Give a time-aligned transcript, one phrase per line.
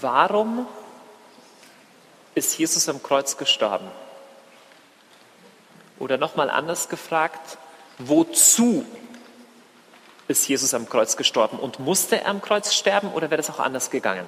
[0.00, 0.66] Warum
[2.34, 3.90] ist Jesus am Kreuz gestorben?
[5.98, 7.58] Oder nochmal anders gefragt,
[7.98, 8.84] wozu
[10.28, 11.58] ist Jesus am Kreuz gestorben?
[11.58, 14.26] Und musste er am Kreuz sterben oder wäre das auch anders gegangen?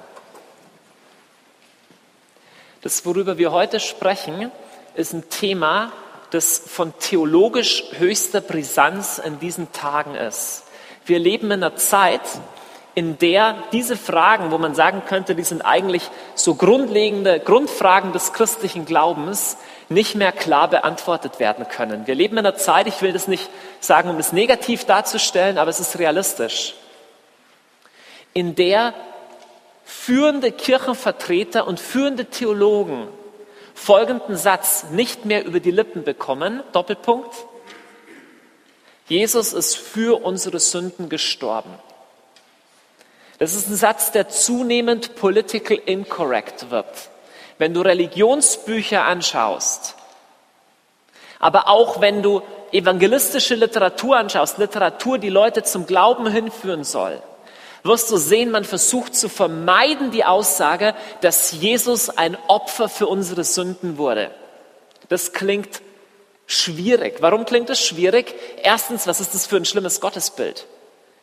[2.81, 4.51] Das, worüber wir heute sprechen,
[4.95, 5.93] ist ein Thema,
[6.31, 10.63] das von theologisch höchster Brisanz in diesen Tagen ist.
[11.05, 12.21] Wir leben in einer Zeit,
[12.93, 18.33] in der diese Fragen, wo man sagen könnte, die sind eigentlich so grundlegende Grundfragen des
[18.33, 22.07] christlichen Glaubens, nicht mehr klar beantwortet werden können.
[22.07, 23.49] Wir leben in einer Zeit, ich will das nicht
[23.79, 26.75] sagen, um es negativ darzustellen, aber es ist realistisch,
[28.33, 28.93] in der
[29.83, 33.07] führende Kirchenvertreter und führende Theologen
[33.73, 37.33] folgenden Satz nicht mehr über die Lippen bekommen, Doppelpunkt,
[39.07, 41.71] Jesus ist für unsere Sünden gestorben.
[43.41, 47.09] Das ist ein Satz, der zunehmend political incorrect wird.
[47.57, 49.95] Wenn du Religionsbücher anschaust,
[51.39, 57.19] aber auch wenn du evangelistische Literatur anschaust, Literatur, die Leute zum Glauben hinführen soll,
[57.81, 63.43] wirst du sehen, man versucht zu vermeiden die Aussage, dass Jesus ein Opfer für unsere
[63.43, 64.29] Sünden wurde.
[65.09, 65.81] Das klingt
[66.45, 67.23] schwierig.
[67.23, 68.35] Warum klingt es schwierig?
[68.61, 70.67] Erstens, was ist das für ein schlimmes Gottesbild?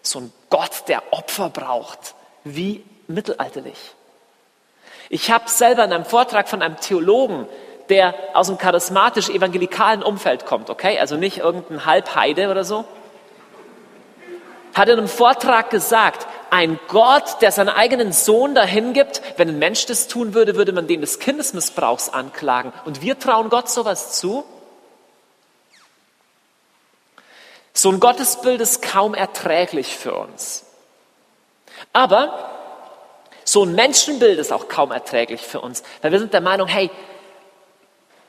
[0.08, 2.14] so ein Gott, der Opfer braucht,
[2.54, 3.78] wie mittelalterlich.
[5.10, 7.46] Ich habe selber in einem Vortrag von einem Theologen,
[7.88, 12.84] der aus einem charismatisch-evangelikalen Umfeld kommt, okay, also nicht irgendein Halbheide oder so,
[14.74, 19.58] hat in einem Vortrag gesagt, ein Gott, der seinen eigenen Sohn dahin gibt, wenn ein
[19.58, 22.72] Mensch das tun würde, würde man den des Kindesmissbrauchs anklagen.
[22.84, 24.44] Und wir trauen Gott sowas zu?
[27.72, 30.64] So ein Gottesbild ist kaum erträglich für uns.
[31.92, 32.50] Aber
[33.44, 36.90] so ein Menschenbild ist auch kaum erträglich für uns, weil wir sind der Meinung, hey,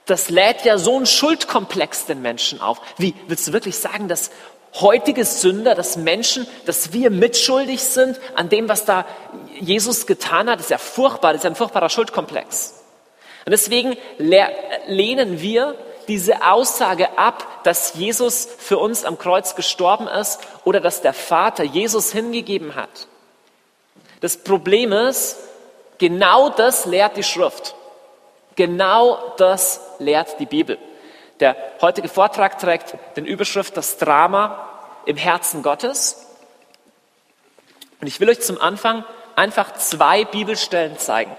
[0.06, 2.81] das lädt ja so einen Schuldkomplex den Menschen auf.
[2.97, 4.31] Wie willst du wirklich sagen, dass
[4.79, 9.06] heutige Sünder, dass Menschen, dass wir mitschuldig sind an dem, was da
[9.59, 10.56] Jesus getan hat?
[10.56, 12.75] Das ist ja furchtbar, das ist ja ein furchtbarer Schuldkomplex.
[13.46, 15.75] Und deswegen lehnen wir
[16.07, 21.63] diese Aussage ab, dass Jesus für uns am Kreuz gestorben ist oder dass der Vater
[21.63, 23.07] Jesus hingegeben hat.
[24.22, 25.38] Das Problem ist,
[25.97, 27.75] genau das lehrt die Schrift.
[28.56, 30.78] Genau das lehrt die Bibel.
[31.40, 34.68] Der heutige Vortrag trägt den Überschrift Das Drama
[35.06, 36.25] im Herzen Gottes.
[38.02, 41.35] Und ich will euch zum Anfang einfach zwei Bibelstellen zeigen.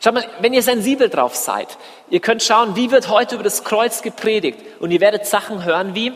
[0.00, 1.78] Schaut mal, wenn ihr sensibel drauf seid,
[2.10, 5.94] ihr könnt schauen, wie wird heute über das Kreuz gepredigt und ihr werdet Sachen hören
[5.94, 6.12] wie,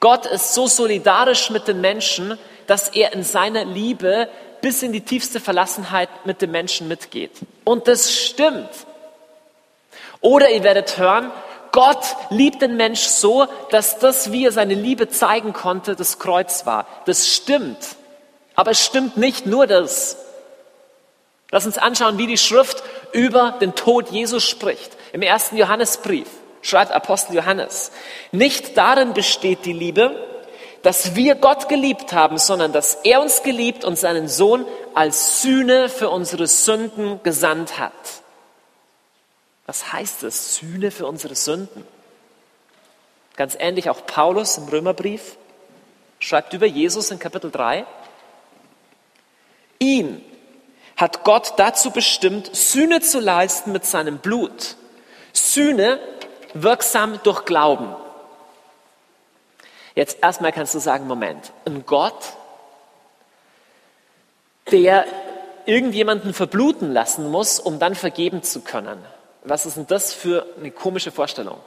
[0.00, 4.28] Gott ist so solidarisch mit den Menschen, dass er in seiner Liebe
[4.60, 7.32] bis in die tiefste Verlassenheit mit den Menschen mitgeht.
[7.64, 8.70] Und das stimmt.
[10.20, 11.32] Oder ihr werdet hören,
[11.72, 16.66] Gott liebt den Mensch so, dass das, wie er seine Liebe zeigen konnte, das Kreuz
[16.66, 16.86] war.
[17.06, 17.78] Das stimmt.
[18.54, 20.18] Aber es stimmt nicht nur das.
[21.50, 24.92] Lass uns anschauen, wie die Schrift über den Tod Jesus spricht.
[25.12, 26.28] Im ersten Johannesbrief
[26.60, 27.92] schreibt Apostel Johannes,
[28.32, 30.37] nicht darin besteht die Liebe,
[30.82, 35.88] dass wir Gott geliebt haben, sondern dass er uns geliebt und seinen Sohn als Sühne
[35.88, 37.92] für unsere Sünden gesandt hat.
[39.66, 41.86] Was heißt es, Sühne für unsere Sünden?
[43.36, 45.36] Ganz ähnlich auch Paulus im Römerbrief
[46.20, 47.86] schreibt über Jesus in Kapitel 3,
[49.78, 50.24] ihn,
[50.96, 54.76] hat Gott dazu bestimmt, Sühne zu leisten mit seinem Blut.
[55.32, 56.00] Sühne
[56.54, 57.94] wirksam durch Glauben.
[59.98, 62.34] Jetzt erstmal kannst du sagen, Moment, ein Gott,
[64.70, 65.04] der
[65.66, 69.04] irgendjemanden verbluten lassen muss, um dann vergeben zu können.
[69.42, 71.58] Was ist denn das für eine komische Vorstellung?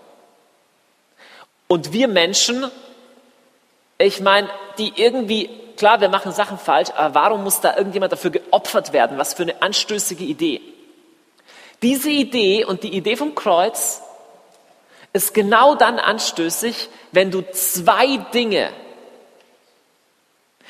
[1.68, 2.72] Und wir Menschen,
[3.98, 8.30] ich meine, die irgendwie Klar, wir machen Sachen falsch, aber warum muss da irgendjemand dafür
[8.30, 9.18] geopfert werden?
[9.18, 10.62] Was für eine anstößige Idee.
[11.82, 14.02] Diese Idee und die Idee vom Kreuz
[15.14, 18.72] ist genau dann anstößig, wenn du zwei Dinge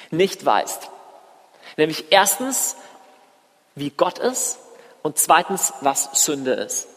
[0.09, 0.89] nicht weißt.
[1.77, 2.75] Nämlich erstens,
[3.75, 4.59] wie Gott ist
[5.03, 6.87] und zweitens, was Sünde ist.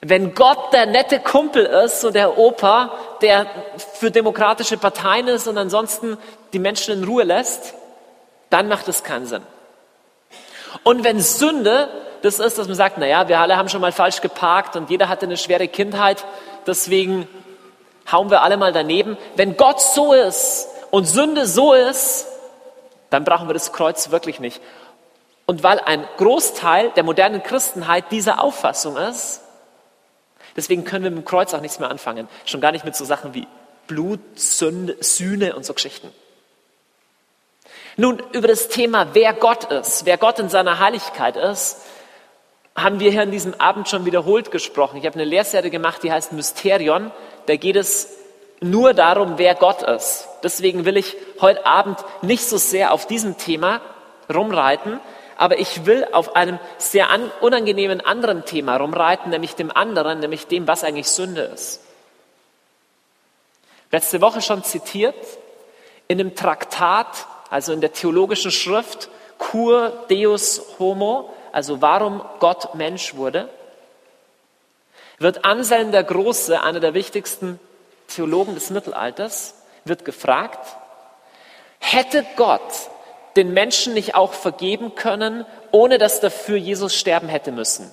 [0.00, 2.92] Wenn Gott der nette Kumpel ist, so der Opa,
[3.22, 3.46] der
[3.94, 6.18] für demokratische Parteien ist und ansonsten
[6.52, 7.74] die Menschen in Ruhe lässt,
[8.50, 9.42] dann macht es keinen Sinn.
[10.82, 11.88] Und wenn Sünde
[12.24, 15.10] das ist, dass man sagt, naja, wir alle haben schon mal falsch geparkt und jeder
[15.10, 16.24] hatte eine schwere Kindheit,
[16.66, 17.28] deswegen
[18.10, 19.18] hauen wir alle mal daneben.
[19.36, 22.26] Wenn Gott so ist und Sünde so ist,
[23.10, 24.62] dann brauchen wir das Kreuz wirklich nicht.
[25.44, 29.42] Und weil ein Großteil der modernen Christenheit dieser Auffassung ist,
[30.56, 32.26] deswegen können wir mit dem Kreuz auch nichts mehr anfangen.
[32.46, 33.46] Schon gar nicht mit so Sachen wie
[33.86, 36.10] Blut, Sünde, Sühne und so Geschichten.
[37.98, 41.82] Nun, über das Thema, wer Gott ist, wer Gott in seiner Heiligkeit ist,
[42.76, 44.96] haben wir hier an diesem Abend schon wiederholt gesprochen.
[44.96, 47.12] Ich habe eine Lehrserie gemacht, die heißt Mysterion.
[47.46, 48.16] Da geht es
[48.60, 50.28] nur darum, wer Gott ist.
[50.42, 53.80] Deswegen will ich heute Abend nicht so sehr auf diesem Thema
[54.32, 55.00] rumreiten,
[55.36, 57.08] aber ich will auf einem sehr
[57.40, 61.80] unangenehmen anderen Thema rumreiten, nämlich dem anderen, nämlich dem, was eigentlich Sünde ist.
[63.90, 65.14] Letzte Woche schon zitiert,
[66.08, 73.14] in dem Traktat, also in der theologischen Schrift Cur Deus Homo, also warum Gott Mensch
[73.14, 73.48] wurde,
[75.18, 77.60] wird Anselm der Große, einer der wichtigsten
[78.08, 79.54] Theologen des Mittelalters,
[79.84, 80.76] wird gefragt,
[81.78, 82.60] hätte Gott
[83.36, 87.88] den Menschen nicht auch vergeben können, ohne dass dafür Jesus sterben hätte müssen?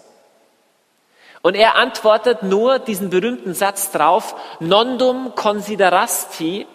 [1.43, 6.65] Und er antwortet nur diesen berühmten Satz drauf, nondum considerasti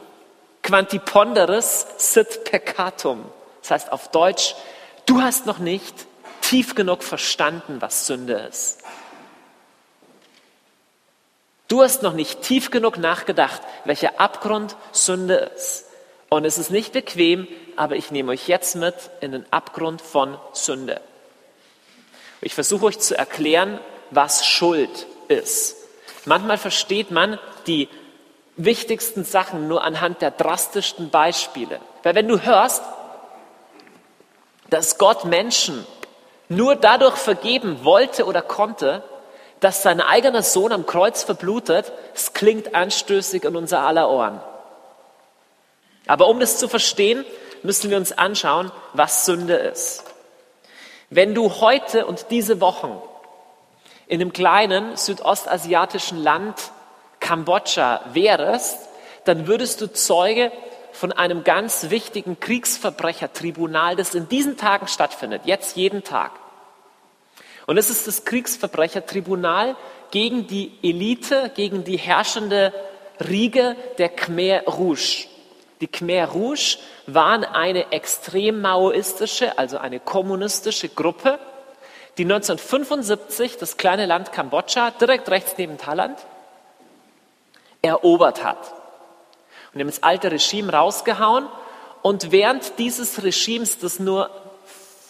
[0.62, 3.24] quanti ponderis sit peccatum.
[3.62, 4.54] Das heißt auf Deutsch,
[5.06, 6.06] du hast noch nicht
[6.48, 8.78] tief genug verstanden, was Sünde ist.
[11.68, 15.86] Du hast noch nicht tief genug nachgedacht, welcher Abgrund Sünde ist.
[16.28, 20.38] Und es ist nicht bequem, aber ich nehme euch jetzt mit in den Abgrund von
[20.52, 21.00] Sünde.
[22.40, 25.76] Ich versuche euch zu erklären, was Schuld ist.
[26.24, 27.88] Manchmal versteht man die
[28.56, 31.80] wichtigsten Sachen nur anhand der drastischsten Beispiele.
[32.04, 32.82] Weil wenn du hörst,
[34.70, 35.86] dass Gott Menschen
[36.48, 39.02] nur dadurch vergeben wollte oder konnte,
[39.60, 44.40] dass sein eigener Sohn am Kreuz verblutet, es klingt anstößig in unser aller Ohren.
[46.06, 47.24] Aber um das zu verstehen,
[47.62, 50.04] müssen wir uns anschauen, was Sünde ist.
[51.10, 53.00] Wenn du heute und diese Wochen
[54.06, 56.54] in einem kleinen südostasiatischen Land
[57.20, 58.88] Kambodscha wärest,
[59.24, 60.52] dann würdest du Zeuge
[60.96, 66.32] von einem ganz wichtigen Kriegsverbrechertribunal, das in diesen Tagen stattfindet, jetzt jeden Tag.
[67.66, 69.76] Und es ist das Kriegsverbrechertribunal
[70.10, 72.72] gegen die Elite, gegen die herrschende
[73.28, 75.26] Riege der Khmer Rouge.
[75.82, 81.38] Die Khmer Rouge waren eine extrem maoistische, also eine kommunistische Gruppe,
[82.16, 86.18] die 1975 das kleine Land Kambodscha direkt rechts neben Thailand
[87.82, 88.75] erobert hat.
[89.76, 91.46] Und haben das alte Regime rausgehauen.
[92.00, 94.30] Und während dieses Regimes, das nur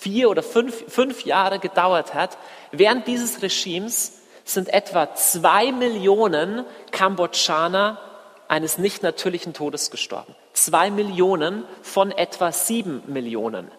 [0.01, 2.37] vier oder fünf, fünf Jahre gedauert hat,
[2.73, 4.15] während dieses Regimes
[4.45, 8.01] sind etwa zwei Millionen Kambodschaner
[8.49, 10.35] eines nicht natürlichen Todes gestorben.
[10.53, 13.71] Zwei Millionen von etwa sieben Millionen.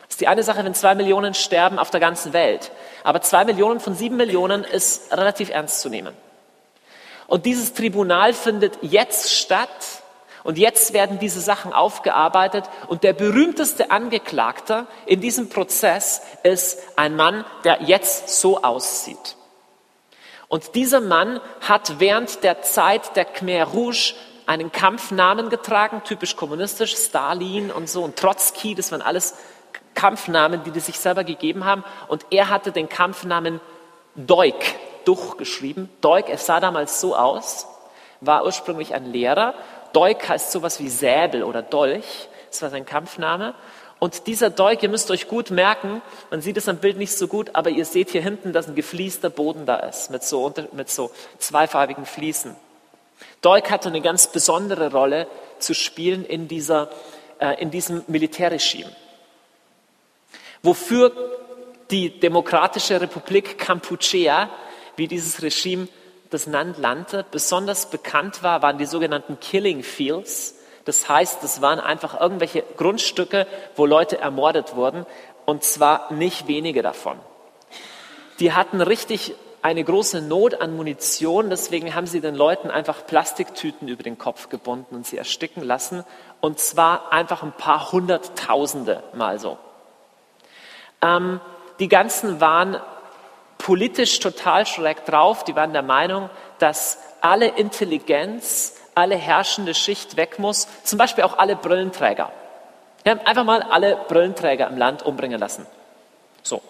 [0.00, 2.70] Das ist die eine Sache, wenn zwei Millionen sterben auf der ganzen Welt.
[3.02, 6.14] Aber zwei Millionen von sieben Millionen ist relativ ernst zu nehmen.
[7.26, 10.02] Und dieses Tribunal findet jetzt statt
[10.44, 17.16] und jetzt werden diese Sachen aufgearbeitet und der berühmteste Angeklagte in diesem Prozess ist ein
[17.16, 19.36] Mann, der jetzt so aussieht.
[20.48, 24.14] Und dieser Mann hat während der Zeit der Khmer Rouge
[24.46, 29.34] einen Kampfnamen getragen, typisch kommunistisch, Stalin und so und Trotzki, das waren alles
[29.94, 31.84] Kampfnamen, die die sich selber gegeben haben.
[32.08, 33.60] Und er hatte den Kampfnamen
[34.14, 34.56] Deuk
[35.04, 35.88] durchgeschrieben.
[36.00, 37.66] Deuk, es sah damals so aus,
[38.20, 39.54] war ursprünglich ein Lehrer
[39.92, 42.28] Deuk heißt sowas wie Säbel oder Dolch.
[42.50, 43.54] Das war sein Kampfname.
[43.98, 47.28] Und dieser Deuk, ihr müsst euch gut merken, man sieht es am Bild nicht so
[47.28, 50.90] gut, aber ihr seht hier hinten, dass ein gefliester Boden da ist, mit so, mit
[50.90, 52.56] so zweifarbigen Fliesen.
[53.42, 55.28] Deuk hatte eine ganz besondere Rolle
[55.60, 56.90] zu spielen in, dieser,
[57.38, 58.90] äh, in diesem Militärregime.
[60.64, 61.12] Wofür
[61.92, 64.50] die Demokratische Republik Kampuchea,
[64.96, 65.88] wie dieses Regime
[66.30, 70.56] das nannte, besonders bekannt war, waren die sogenannten Killing Fields.
[70.84, 73.46] Das heißt, das waren einfach irgendwelche Grundstücke,
[73.76, 75.06] wo Leute ermordet wurden,
[75.44, 77.18] und zwar nicht wenige davon.
[78.40, 83.86] Die hatten richtig eine große Not an Munition, deswegen haben sie den Leuten einfach Plastiktüten
[83.86, 86.04] über den Kopf gebunden und sie ersticken lassen,
[86.40, 89.58] und zwar einfach ein paar Hunderttausende mal so.
[91.00, 91.40] Ähm,
[91.78, 92.80] die ganzen waren
[93.62, 95.44] politisch total schräg drauf.
[95.44, 96.28] Die waren der Meinung,
[96.58, 102.32] dass alle Intelligenz, alle herrschende Schicht weg muss, zum Beispiel auch alle Brillenträger.
[103.04, 105.66] Die haben einfach mal alle Brillenträger im Land umbringen lassen.
[106.42, 106.60] So.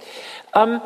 [0.54, 0.82] Ähm,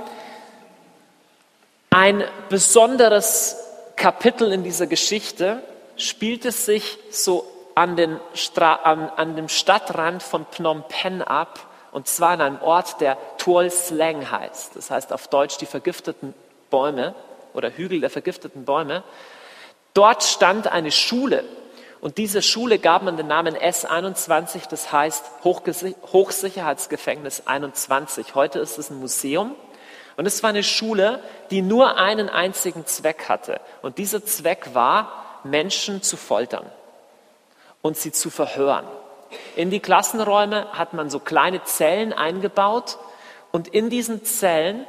[1.90, 3.56] ein besonderes
[3.96, 5.60] Kapitel in dieser Geschichte
[5.96, 7.44] spielt es sich so
[7.74, 11.65] an, den Stra an, an dem Stadtrand von Phnom Penh ab,
[11.96, 14.76] und zwar an einem Ort, der Tuol Sleng heißt.
[14.76, 16.34] Das heißt auf Deutsch die vergifteten
[16.68, 17.14] Bäume
[17.54, 19.02] oder Hügel der vergifteten Bäume.
[19.94, 21.42] Dort stand eine Schule
[22.02, 28.34] und diese Schule gab man den Namen S21, das heißt Hochsicherheitsgefängnis 21.
[28.34, 29.54] Heute ist es ein Museum.
[30.18, 33.58] Und es war eine Schule, die nur einen einzigen Zweck hatte.
[33.80, 36.66] Und dieser Zweck war, Menschen zu foltern
[37.80, 38.84] und sie zu verhören.
[39.56, 42.98] In die Klassenräume hat man so kleine Zellen eingebaut
[43.52, 44.86] und in diesen Zellen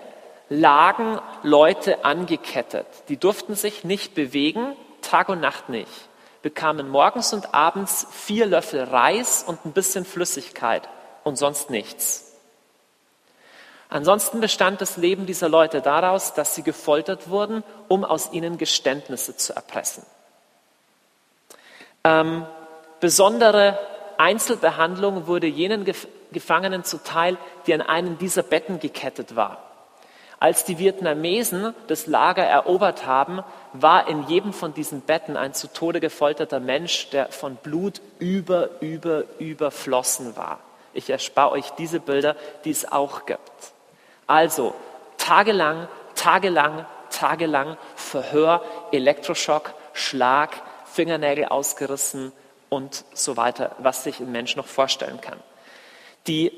[0.50, 2.88] lagen Leute angekettet.
[3.10, 6.08] Die durften sich nicht bewegen, Tag und Nacht nicht
[6.48, 10.88] bekamen morgens und abends vier Löffel Reis und ein bisschen Flüssigkeit
[11.25, 12.36] und sonst nichts.
[13.89, 19.36] Ansonsten bestand das Leben dieser Leute daraus, dass sie gefoltert wurden, um aus ihnen Geständnisse
[19.36, 20.06] zu erpressen.
[22.06, 22.46] Ähm,
[23.01, 23.77] besondere
[24.17, 25.86] Einzelbehandlung wurde jenen
[26.31, 29.63] Gefangenen zuteil, die an einem dieser Betten gekettet war.
[30.39, 33.41] Als die Vietnamesen das Lager erobert haben,
[33.74, 38.69] war in jedem von diesen Betten ein zu Tode gefolterter Mensch, der von Blut über,
[38.79, 40.59] über, überflossen war.
[40.93, 43.39] Ich erspare euch diese Bilder, die es auch gibt.
[44.27, 44.75] Also
[45.17, 50.51] tagelang, tagelang, tagelang Verhör, Elektroschock, Schlag,
[50.86, 52.31] Fingernägel ausgerissen
[52.69, 55.39] und so weiter, was sich ein Mensch noch vorstellen kann.
[56.27, 56.51] Die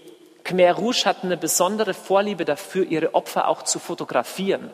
[0.44, 4.72] Khmer Rouge hatten eine besondere Vorliebe dafür, ihre Opfer auch zu fotografieren.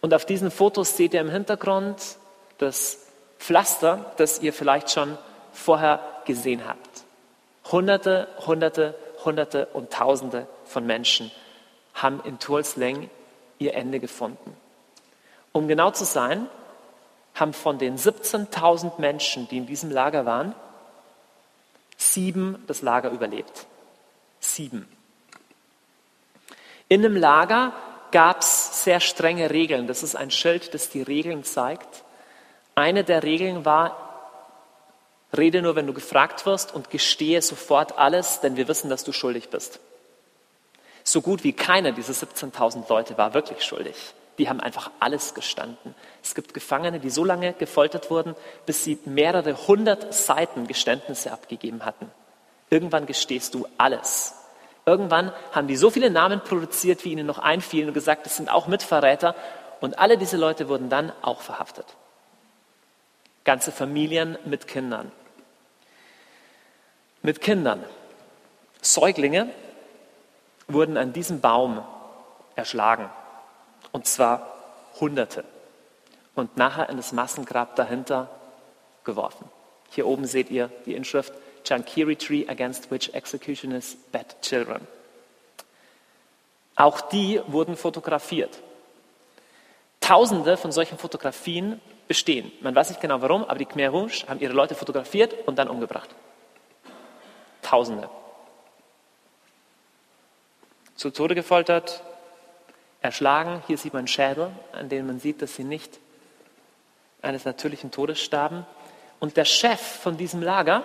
[0.00, 1.96] Und auf diesen Fotos seht ihr im Hintergrund
[2.58, 3.06] das
[3.38, 5.16] Pflaster, das ihr vielleicht schon
[5.52, 7.04] vorher gesehen habt.
[7.70, 11.30] Hunderte, Hunderte, Hunderte und Tausende von Menschen
[11.94, 13.08] haben in Tulsleng
[13.58, 14.54] ihr Ende gefunden.
[15.52, 16.48] Um genau zu sein,
[17.34, 20.54] haben von den 17.000 Menschen, die in diesem Lager waren,
[21.96, 23.66] sieben das Lager überlebt.
[24.40, 24.88] 7.
[26.88, 27.72] In einem Lager
[28.12, 29.86] gab es sehr strenge Regeln.
[29.86, 32.04] Das ist ein Schild, das die Regeln zeigt.
[32.76, 34.04] Eine der Regeln war,
[35.36, 39.12] rede nur, wenn du gefragt wirst und gestehe sofort alles, denn wir wissen, dass du
[39.12, 39.80] schuldig bist.
[41.02, 43.96] So gut wie keiner dieser 17.000 Leute war wirklich schuldig.
[44.38, 45.94] Die haben einfach alles gestanden.
[46.22, 48.34] Es gibt Gefangene, die so lange gefoltert wurden,
[48.66, 52.10] bis sie mehrere hundert Seiten Geständnisse abgegeben hatten.
[52.70, 54.34] Irgendwann gestehst du alles.
[54.86, 58.50] Irgendwann haben die so viele Namen produziert, wie ihnen noch einfielen und gesagt, das sind
[58.50, 59.34] auch Mitverräter.
[59.80, 61.86] Und alle diese Leute wurden dann auch verhaftet.
[63.44, 65.12] Ganze Familien mit Kindern.
[67.22, 67.84] Mit Kindern.
[68.82, 69.48] Säuglinge
[70.66, 71.82] wurden an diesem Baum
[72.56, 73.08] erschlagen.
[73.94, 74.52] Und zwar
[74.98, 75.44] Hunderte.
[76.34, 78.28] Und nachher in das Massengrab dahinter
[79.04, 79.48] geworfen.
[79.90, 81.32] Hier oben seht ihr die Inschrift
[81.62, 84.84] Chankiri tree against which executioners bet children.
[86.74, 88.58] Auch die wurden fotografiert.
[90.00, 92.50] Tausende von solchen Fotografien bestehen.
[92.62, 95.68] Man weiß nicht genau warum, aber die Khmer Rouge haben ihre Leute fotografiert und dann
[95.68, 96.10] umgebracht.
[97.62, 98.10] Tausende.
[100.96, 102.02] Zu Tode gefoltert,
[103.04, 103.62] erschlagen.
[103.66, 106.00] Hier sieht man Schädel, an denen man sieht, dass sie nicht
[107.20, 108.66] eines natürlichen Todes starben.
[109.20, 110.82] Und der Chef von diesem Lager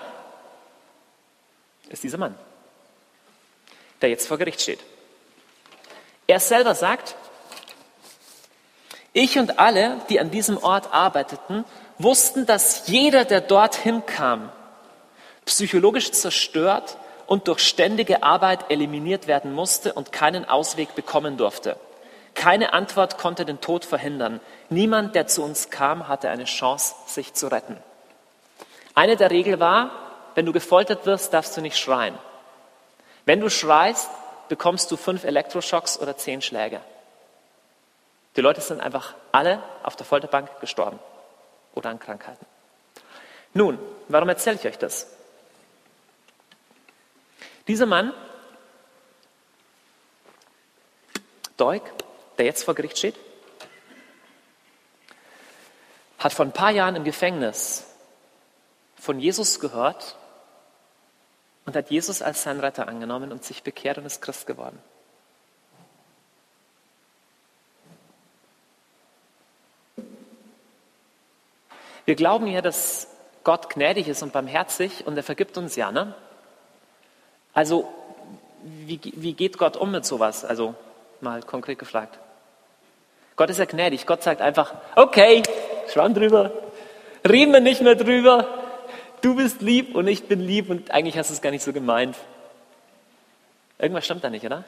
[1.87, 2.35] ist dieser Mann,
[4.01, 4.79] der jetzt vor Gericht steht.
[6.27, 7.15] Er selber sagt,
[9.13, 11.65] ich und alle, die an diesem Ort arbeiteten,
[11.97, 14.51] wussten, dass jeder, der dorthin kam,
[15.45, 16.97] psychologisch zerstört
[17.27, 21.77] und durch ständige Arbeit eliminiert werden musste und keinen Ausweg bekommen durfte.
[22.39, 24.39] Keine Antwort konnte den Tod verhindern.
[24.69, 27.75] Niemand, der zu uns kam, hatte eine Chance, sich zu retten.
[28.95, 29.91] Eine der Regeln war,
[30.35, 32.17] wenn du gefoltert wirst, darfst du nicht schreien.
[33.25, 34.09] Wenn du schreist,
[34.47, 36.79] bekommst du fünf Elektroschocks oder zehn Schläge.
[38.37, 40.97] Die Leute sind einfach alle auf der Folterbank gestorben
[41.75, 42.45] oder an Krankheiten.
[43.53, 43.77] Nun,
[44.07, 45.11] warum erzähle ich euch das?
[47.67, 48.13] Dieser Mann,
[51.57, 51.83] Deuk,
[52.39, 53.15] der jetzt vor Gericht steht,
[56.17, 57.85] hat vor ein paar Jahren im Gefängnis
[58.97, 60.15] von Jesus gehört
[61.65, 64.79] und hat Jesus als seinen Retter angenommen und sich bekehrt und ist Christ geworden.
[72.05, 73.07] Wir glauben ja, dass
[73.43, 75.91] Gott gnädig ist und barmherzig und er vergibt uns ja.
[75.91, 76.15] Ne?
[77.53, 77.87] Also,
[78.63, 80.43] wie, wie geht Gott um mit sowas?
[80.43, 80.73] Also,
[81.21, 82.17] mal konkret gefragt.
[83.39, 84.05] Gott ist ja gnädig.
[84.05, 85.41] Gott sagt einfach, okay,
[85.93, 86.51] schwamm drüber,
[87.25, 88.45] reden wir nicht mehr drüber,
[89.21, 91.71] du bist lieb und ich bin lieb und eigentlich hast du es gar nicht so
[91.71, 92.17] gemeint.
[93.77, 94.65] Irgendwas stimmt da nicht, oder?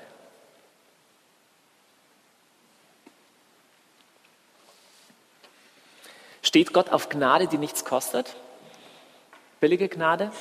[6.41, 8.37] Steht Gott auf Gnade, die nichts kostet?
[9.59, 10.31] Billige Gnade?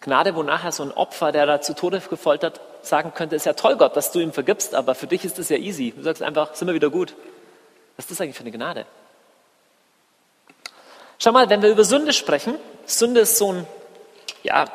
[0.00, 3.54] Gnade, wo nachher so ein Opfer, der da zu Tode gefoltert, sagen könnte, ist ja
[3.54, 5.92] toll, Gott, dass du ihm vergibst, aber für dich ist das ja easy.
[5.96, 7.14] Du sagst einfach, sind wir wieder gut.
[7.96, 8.86] Was ist das eigentlich für eine Gnade?
[11.18, 13.66] Schau mal, wenn wir über Sünde sprechen, Sünde ist so ein,
[14.42, 14.66] ja,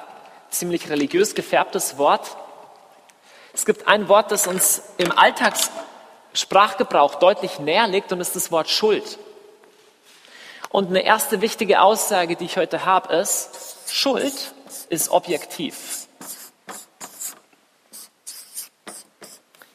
[0.49, 2.35] ziemlich religiös gefärbtes Wort.
[3.53, 8.69] Es gibt ein Wort, das uns im Alltagssprachgebrauch deutlich näher liegt und ist das Wort
[8.69, 9.19] Schuld.
[10.69, 13.49] Und eine erste wichtige Aussage, die ich heute habe, ist,
[13.87, 14.53] Schuld
[14.89, 16.07] ist objektiv.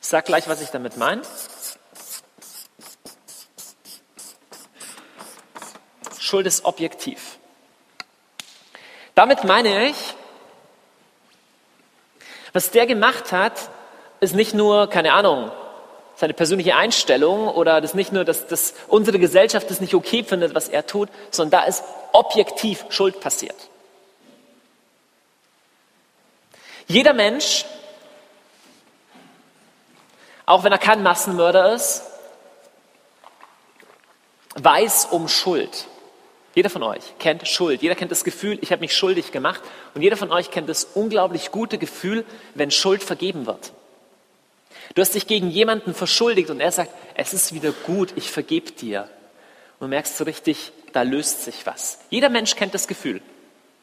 [0.05, 1.23] Ich sage gleich, was ich damit meine.
[6.19, 7.39] Schuld ist objektiv.
[9.15, 9.97] Damit meine ich,
[12.53, 13.71] was der gemacht hat,
[14.21, 15.51] ist nicht nur, keine Ahnung,
[16.17, 20.55] seine persönliche Einstellung oder das nicht nur, dass, dass unsere Gesellschaft das nicht okay findet,
[20.55, 21.83] was er tut, sondern da ist
[22.13, 23.57] objektiv Schuld passiert.
[26.89, 27.65] Jeder Mensch,
[30.47, 32.03] auch wenn er kein Massenmörder ist,
[34.57, 35.87] weiß um Schuld.
[36.55, 37.83] Jeder von euch kennt Schuld.
[37.83, 39.61] Jeder kennt das Gefühl, ich habe mich schuldig gemacht.
[39.95, 42.25] Und jeder von euch kennt das unglaublich gute Gefühl,
[42.55, 43.73] wenn Schuld vergeben wird.
[44.95, 48.71] Du hast dich gegen jemanden verschuldigt und er sagt, es ist wieder gut, ich vergebe
[48.71, 49.09] dir.
[49.81, 51.99] Und du merkst so richtig, da löst sich was.
[52.11, 53.21] Jeder Mensch kennt das Gefühl.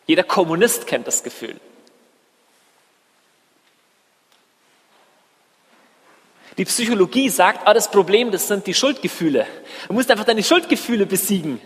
[0.08, 1.60] Jeder Kommunist kennt das Gefühl.
[6.62, 9.48] Die Psychologie sagt, ah, das Problem, das sind die Schuldgefühle.
[9.88, 11.60] Du musst einfach deine Schuldgefühle besiegen.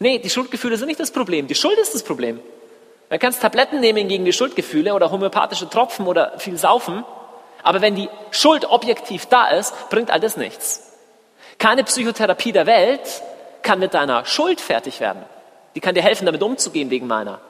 [0.00, 1.46] Nee, die Schuldgefühle sind nicht das Problem.
[1.46, 2.40] Die Schuld ist das Problem.
[3.10, 7.04] Du kannst Tabletten nehmen gegen die Schuldgefühle oder homöopathische Tropfen oder viel saufen.
[7.62, 10.82] Aber wenn die Schuld objektiv da ist, bringt all das nichts.
[11.58, 13.22] Keine Psychotherapie der Welt
[13.62, 15.22] kann mit deiner Schuld fertig werden.
[15.76, 17.40] Die kann dir helfen, damit umzugehen wegen meiner.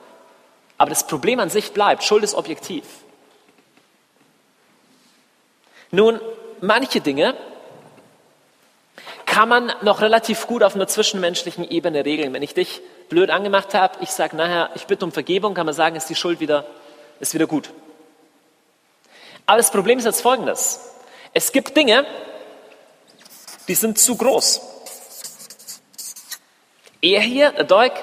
[0.77, 2.03] Aber das Problem an sich bleibt.
[2.03, 2.83] Schuld ist objektiv.
[5.89, 6.19] Nun,
[6.61, 7.35] manche Dinge
[9.25, 12.33] kann man noch relativ gut auf einer zwischenmenschlichen Ebene regeln.
[12.33, 15.75] Wenn ich dich blöd angemacht habe, ich sage nachher, ich bitte um Vergebung, kann man
[15.75, 16.65] sagen, ist die Schuld wieder,
[17.19, 17.71] ist wieder gut.
[19.45, 20.91] Aber das Problem ist jetzt folgendes.
[21.33, 22.05] Es gibt Dinge,
[23.67, 24.61] die sind zu groß.
[27.01, 27.93] Er hier, der Deuk,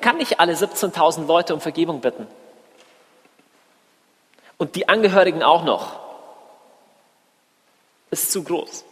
[0.00, 2.26] kann nicht alle 17.000 Leute um Vergebung bitten.
[4.58, 6.09] Und die Angehörigen auch noch
[8.10, 8.84] ist zu groß.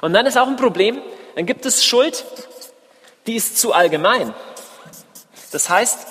[0.00, 1.00] Und dann ist auch ein Problem,
[1.34, 2.24] dann gibt es Schuld,
[3.26, 4.34] die ist zu allgemein.
[5.52, 6.06] Das heißt,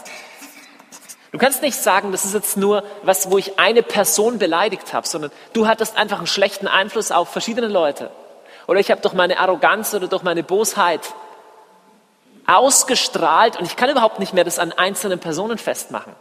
[1.31, 5.07] du kannst nicht sagen, das ist jetzt nur was, wo ich eine Person beleidigt habe,
[5.07, 8.11] sondern du hattest einfach einen schlechten Einfluss auf verschiedene Leute.
[8.67, 11.01] Oder ich habe durch meine Arroganz oder durch meine Bosheit
[12.47, 16.15] ausgestrahlt und ich kann überhaupt nicht mehr das an einzelnen Personen festmachen.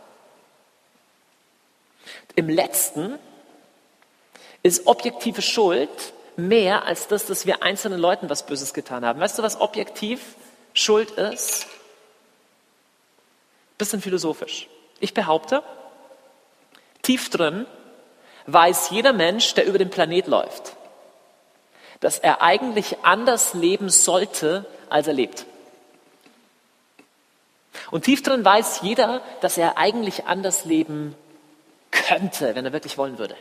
[2.34, 3.18] Im letzten
[4.64, 9.20] ist objektive Schuld mehr als das, dass wir einzelnen Leuten was Böses getan haben.
[9.20, 10.34] Weißt du, was objektiv
[10.72, 11.68] Schuld ist?
[13.78, 14.68] Bisschen philosophisch.
[14.98, 15.62] Ich behaupte,
[17.02, 17.66] tief drin
[18.46, 20.76] weiß jeder Mensch, der über den Planet läuft,
[22.00, 25.46] dass er eigentlich anders leben sollte, als er lebt.
[27.90, 31.14] Und tief drin weiß jeder, dass er eigentlich anders leben
[31.90, 33.36] könnte, wenn er wirklich wollen würde.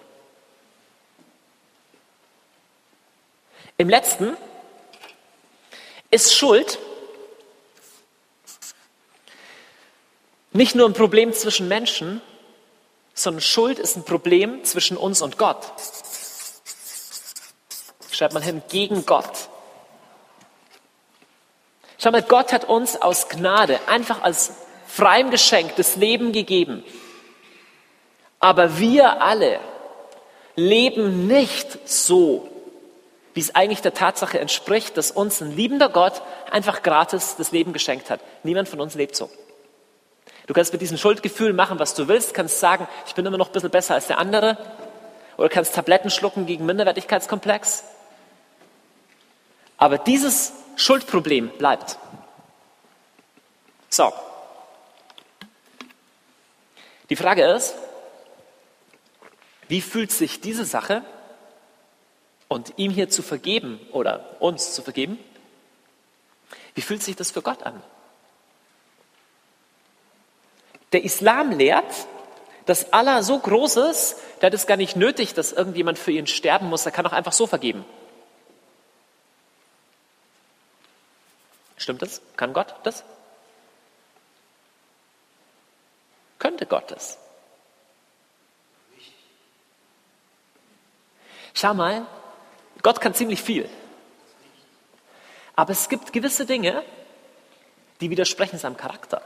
[3.77, 4.37] Im letzten
[6.11, 6.77] ist Schuld
[10.51, 12.21] nicht nur ein Problem zwischen Menschen,
[13.15, 15.71] sondern Schuld ist ein Problem zwischen uns und Gott.
[18.11, 19.49] Schreibt man hin, gegen Gott.
[21.97, 24.51] Schau mal, Gott hat uns aus Gnade einfach als
[24.87, 26.83] freiem Geschenk das Leben gegeben.
[28.39, 29.59] Aber wir alle
[30.55, 32.52] leben nicht so,
[33.33, 37.73] wie es eigentlich der Tatsache entspricht, dass uns ein liebender Gott einfach gratis das Leben
[37.73, 38.19] geschenkt hat.
[38.43, 39.29] Niemand von uns lebt so.
[40.45, 43.47] Du kannst mit diesem Schuldgefühl machen, was du willst, kannst sagen, ich bin immer noch
[43.47, 44.57] ein bisschen besser als der andere,
[45.37, 47.85] oder kannst Tabletten schlucken gegen Minderwertigkeitskomplex.
[49.77, 51.97] Aber dieses Schuldproblem bleibt.
[53.89, 54.11] So.
[57.09, 57.75] Die Frage ist,
[59.67, 61.03] wie fühlt sich diese Sache
[62.53, 65.17] und ihm hier zu vergeben oder uns zu vergeben,
[66.75, 67.81] wie fühlt sich das für Gott an?
[70.91, 72.07] Der Islam lehrt,
[72.65, 76.27] dass Allah so groß ist, der hat es gar nicht nötig, dass irgendjemand für ihn
[76.27, 76.85] sterben muss.
[76.85, 77.83] Er kann auch einfach so vergeben.
[81.75, 82.21] Stimmt das?
[82.37, 83.03] Kann Gott das?
[86.37, 87.17] Könnte Gott das?
[91.55, 92.05] Schau mal,
[92.83, 93.67] Gott kann ziemlich viel.
[95.55, 96.83] Aber es gibt gewisse Dinge,
[98.01, 99.21] die widersprechen seinem Charakter.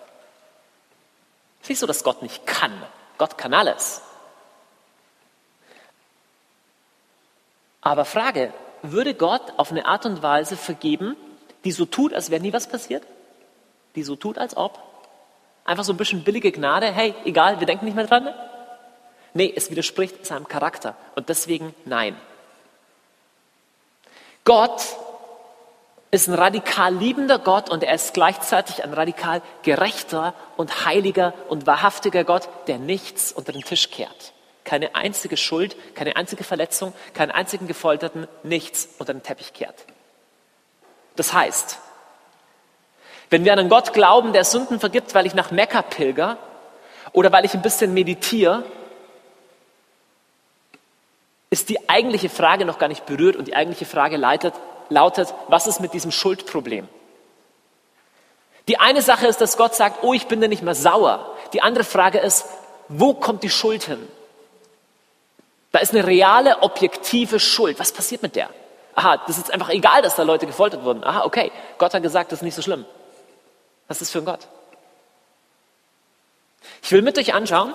[1.60, 2.72] Es ist nicht so, dass Gott nicht kann.
[3.18, 4.02] Gott kann alles.
[7.82, 11.16] Aber Frage, würde Gott auf eine Art und Weise vergeben,
[11.64, 13.04] die so tut, als wäre nie was passiert?
[13.96, 14.80] Die so tut, als ob?
[15.66, 18.34] Einfach so ein bisschen billige Gnade, hey, egal, wir denken nicht mehr dran?
[19.34, 22.16] Nee, es widerspricht seinem Charakter und deswegen nein.
[24.48, 24.82] Gott
[26.10, 31.68] ist ein radikal liebender Gott und er ist gleichzeitig ein radikal gerechter und heiliger und
[31.68, 34.32] wahrhaftiger Gott, der nichts unter den Tisch kehrt.
[34.64, 39.84] Keine einzige Schuld, keine einzige Verletzung, keinen einzigen Gefolterten, nichts unter den Teppich kehrt.
[41.18, 41.80] Das heißt,
[43.30, 46.38] wenn wir an einen Gott glauben, der Sünden vergibt, weil ich nach Mekka pilger
[47.12, 48.64] oder weil ich ein bisschen meditiere,
[51.50, 54.54] ist die eigentliche Frage noch gar nicht berührt und die eigentliche Frage leitet,
[54.90, 56.88] lautet, was ist mit diesem Schuldproblem?
[58.68, 61.36] Die eine Sache ist, dass Gott sagt, oh, ich bin dir nicht mehr sauer.
[61.54, 62.46] Die andere Frage ist,
[62.90, 64.06] wo kommt die Schuld hin?
[65.72, 67.80] Da ist eine reale, objektive Schuld.
[67.80, 68.50] Was passiert mit der?
[68.96, 71.04] Aha, das ist einfach egal, dass da Leute gefoltert wurden.
[71.04, 72.86] Aha, okay, Gott hat gesagt, das ist nicht so schlimm.
[73.88, 74.48] Was ist für ein Gott?
[76.82, 77.74] Ich will mit euch anschauen,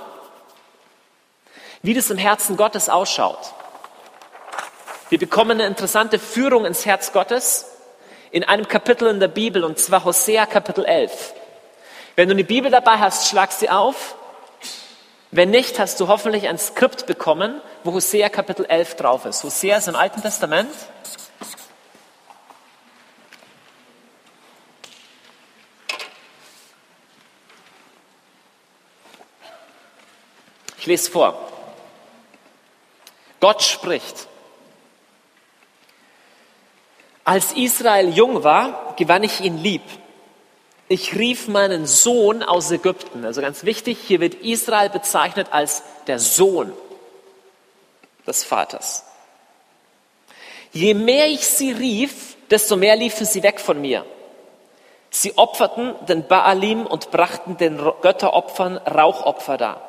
[1.83, 3.55] wie das im Herzen Gottes ausschaut.
[5.13, 7.67] Wir bekommen eine interessante Führung ins Herz Gottes
[8.31, 11.35] in einem Kapitel in der Bibel, und zwar Hosea Kapitel 11.
[12.17, 14.15] Wenn du eine Bibel dabei hast, schlag sie auf.
[15.31, 19.45] Wenn nicht, hast du hoffentlich ein Skript bekommen, wo Hosea Kapitel 11 drauf ist.
[19.45, 20.71] Hosea ist im Alten Testament.
[30.79, 31.39] Ich lese vor.
[33.41, 34.32] Gott spricht.
[37.25, 39.83] Als Israel jung war, gewann ich ihn lieb.
[40.89, 43.25] Ich rief meinen Sohn aus Ägypten.
[43.25, 46.73] Also ganz wichtig, hier wird Israel bezeichnet als der Sohn
[48.27, 49.05] des Vaters.
[50.73, 54.05] Je mehr ich sie rief, desto mehr liefen sie weg von mir.
[55.11, 59.89] Sie opferten den Baalim und brachten den Götteropfern Rauchopfer dar.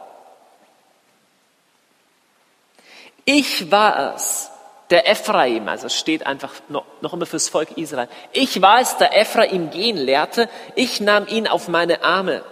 [3.26, 4.52] Ich war es,
[4.94, 8.08] der Ephraim, also steht einfach noch, noch immer fürs Volk Israel.
[8.32, 10.48] Ich war es, der Ephraim gehen lehrte.
[10.76, 12.44] Ich nahm ihn auf meine Arme.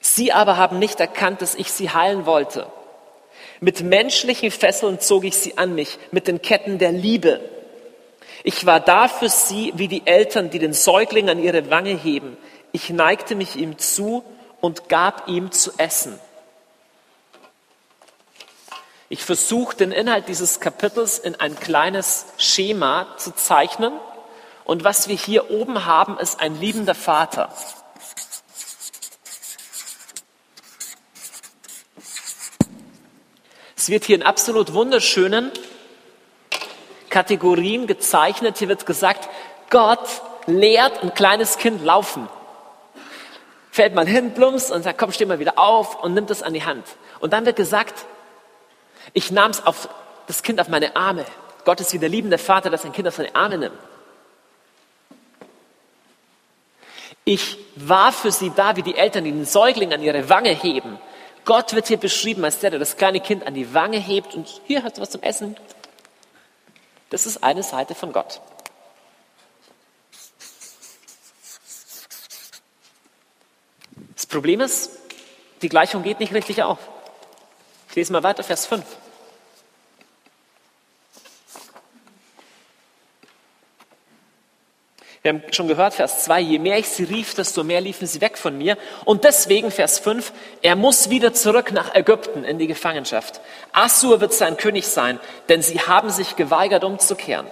[0.00, 2.68] Sie aber haben nicht erkannt, dass ich sie heilen wollte.
[3.60, 7.40] Mit menschlichen Fesseln zog ich sie an mich, mit den Ketten der Liebe.
[8.44, 12.36] Ich war da für sie wie die Eltern, die den Säugling an ihre Wange heben.
[12.70, 14.22] Ich neigte mich ihm zu
[14.60, 16.20] und gab ihm zu essen.
[19.08, 23.92] Ich versuche den Inhalt dieses Kapitels in ein kleines Schema zu zeichnen.
[24.64, 27.52] Und was wir hier oben haben, ist ein liebender Vater.
[33.76, 35.52] Es wird hier in absolut wunderschönen
[37.08, 38.58] Kategorien gezeichnet.
[38.58, 39.28] Hier wird gesagt,
[39.70, 42.28] Gott lehrt ein kleines Kind laufen.
[43.70, 46.54] Fällt man hin, plumps und sagt, komm, steh mal wieder auf und nimmt es an
[46.54, 46.84] die Hand.
[47.20, 48.04] Und dann wird gesagt,
[49.12, 49.52] ich nahm
[50.26, 51.24] das Kind auf meine Arme.
[51.64, 53.78] Gott ist wie der liebende Vater, der sein Kind auf seine Arme nimmt.
[57.24, 60.98] Ich war für sie da, wie die Eltern, den Säugling an ihre Wange heben.
[61.44, 64.60] Gott wird hier beschrieben als der, der das kleine Kind an die Wange hebt und
[64.66, 65.56] hier hast du was zum Essen.
[67.10, 68.40] Das ist eine Seite von Gott.
[74.14, 74.90] Das Problem ist,
[75.62, 76.78] die Gleichung geht nicht richtig auf.
[77.96, 78.84] Ich lese mal weiter, Vers 5.
[85.22, 88.20] Wir haben schon gehört, Vers 2, je mehr ich sie rief, desto mehr liefen sie
[88.20, 88.76] weg von mir.
[89.06, 90.30] Und deswegen, Vers 5,
[90.60, 93.40] er muss wieder zurück nach Ägypten in die Gefangenschaft.
[93.72, 97.46] Assur wird sein König sein, denn sie haben sich geweigert, umzukehren.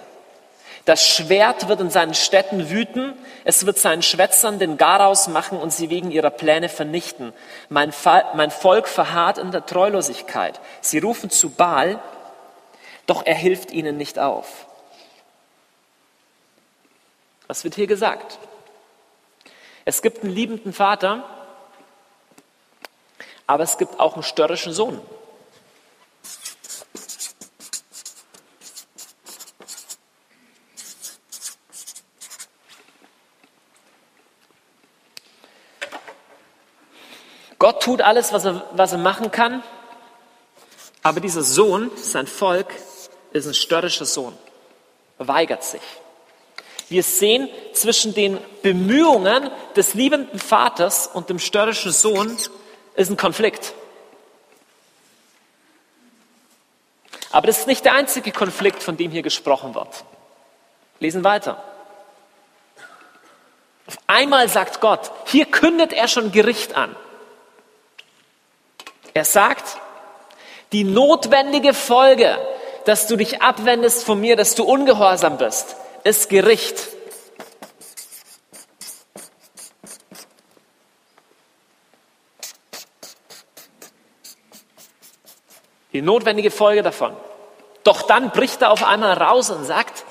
[0.85, 5.73] Das Schwert wird in seinen Städten wüten, es wird seinen Schwätzern den Garaus machen und
[5.73, 7.33] sie wegen ihrer Pläne vernichten.
[7.69, 7.91] Mein,
[8.35, 10.59] mein Volk verharrt in der Treulosigkeit.
[10.81, 11.99] Sie rufen zu Baal,
[13.07, 14.67] doch er hilft ihnen nicht auf.
[17.47, 18.37] Was wird hier gesagt?
[19.85, 21.23] Es gibt einen liebenden Vater,
[23.47, 24.99] Aber es gibt auch einen störrischen Sohn.
[37.65, 39.63] Gott tut alles, was er, was er machen kann,
[41.01, 42.67] aber dieser Sohn, sein Volk,
[43.31, 44.37] ist ein störrischer Sohn,
[45.17, 45.81] er weigert sich.
[46.89, 52.37] Wir sehen zwischen den Bemühungen des liebenden Vaters und dem störrischen Sohn
[52.93, 53.73] ist ein Konflikt.
[57.31, 60.05] Aber das ist nicht der einzige Konflikt, von dem hier gesprochen wird.
[60.99, 61.63] Lesen weiter.
[63.87, 66.95] Auf einmal sagt Gott, hier kündet er schon Gericht an.
[69.15, 69.77] Er sagt,
[70.73, 72.37] die notwendige Folge,
[72.83, 76.89] dass du dich abwendest von mir, dass du ungehorsam bist, ist Gericht.
[85.93, 87.15] Die notwendige Folge davon.
[87.85, 90.03] Doch dann bricht er auf einmal raus und sagt,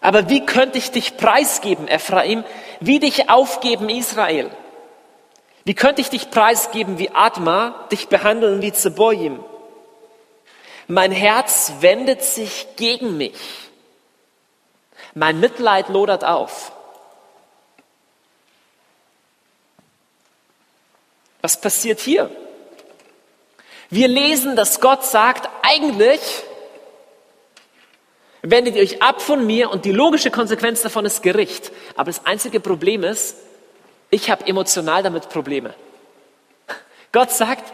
[0.00, 2.44] aber wie könnte ich dich preisgeben, Ephraim,
[2.78, 4.52] wie dich aufgeben, Israel?
[5.64, 9.44] Wie könnte ich dich preisgeben wie Atma, dich behandeln wie Zeboim?
[10.86, 13.38] Mein Herz wendet sich gegen mich.
[15.14, 16.72] Mein Mitleid lodert auf.
[21.42, 22.30] Was passiert hier?
[23.88, 26.20] Wir lesen, dass Gott sagt, eigentlich
[28.42, 31.72] wendet ihr euch ab von mir und die logische Konsequenz davon ist Gericht.
[31.96, 33.36] Aber das einzige Problem ist,
[34.10, 35.74] ich habe emotional damit Probleme.
[37.12, 37.72] Gott sagt,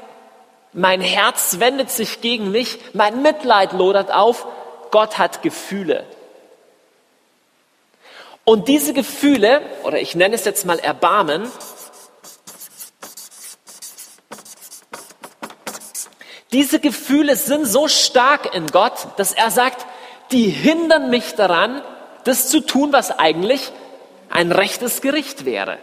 [0.72, 4.46] mein Herz wendet sich gegen mich, mein Mitleid lodert auf,
[4.90, 6.04] Gott hat Gefühle.
[8.44, 11.50] Und diese Gefühle, oder ich nenne es jetzt mal Erbarmen,
[16.52, 19.84] diese Gefühle sind so stark in Gott, dass er sagt,
[20.30, 21.82] die hindern mich daran,
[22.24, 23.72] das zu tun, was eigentlich
[24.28, 25.78] ein rechtes Gericht wäre.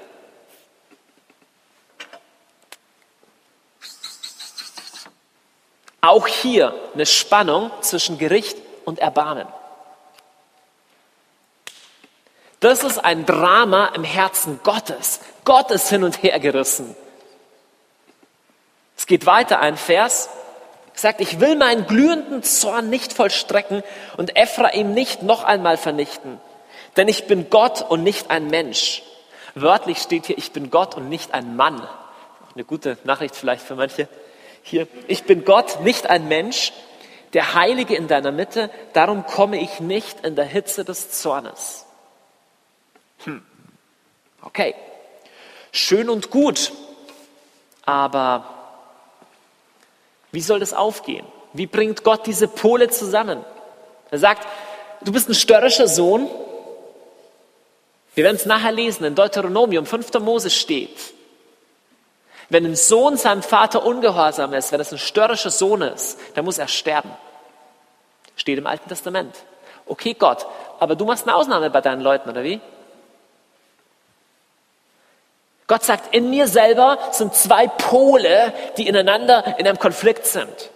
[6.04, 9.48] Auch hier eine Spannung zwischen Gericht und Erbarmen.
[12.60, 15.22] Das ist ein Drama im Herzen Gottes.
[15.46, 16.94] Gott ist hin und her gerissen.
[18.98, 20.28] Es geht weiter, ein Vers,
[20.94, 23.82] sagt, ich will meinen glühenden Zorn nicht vollstrecken
[24.18, 26.38] und Ephraim nicht noch einmal vernichten.
[26.98, 29.04] Denn ich bin Gott und nicht ein Mensch.
[29.56, 31.88] Wörtlich steht hier, ich bin Gott und nicht ein Mann.
[32.56, 34.10] Eine gute Nachricht vielleicht für manche
[34.63, 36.73] hier, ich bin Gott, nicht ein Mensch,
[37.34, 41.86] der Heilige in deiner Mitte, darum komme ich nicht in der Hitze des Zornes.
[43.26, 43.43] Hm.
[44.41, 44.76] Okay,
[45.71, 46.71] schön und gut,
[47.86, 48.45] aber
[50.32, 51.26] wie soll das aufgehen?
[51.54, 53.43] Wie bringt Gott diese Pole zusammen?
[54.12, 54.47] Er sagt,
[55.02, 56.30] du bist ein störrischer Sohn.
[58.15, 60.13] Wir werden es nachher lesen, in Deuteronomium, 5.
[60.19, 61.12] Mose steht,
[62.54, 66.60] wenn ein Sohn seinem Vater ungehorsam ist, wenn es ein störrischer Sohn ist, dann muss
[66.60, 67.10] er sterben.
[68.36, 69.36] Steht im Alten Testament.
[69.88, 70.46] Okay, Gott,
[70.80, 72.62] aber du machst eine Ausnahme bei deinen Leuten, oder wie?
[75.66, 80.70] Gott sagt, in mir selber sind zwei Pole, die ineinander in einem Konflikt sind.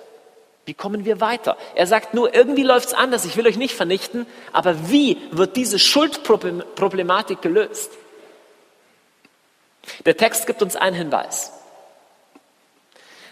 [0.66, 1.58] Wie kommen wir weiter?
[1.76, 5.56] Er sagt nur, irgendwie läuft es anders, ich will euch nicht vernichten, aber wie wird
[5.56, 7.92] diese Schuldproblematik gelöst?
[10.06, 11.54] Der Text gibt uns einen Hinweis.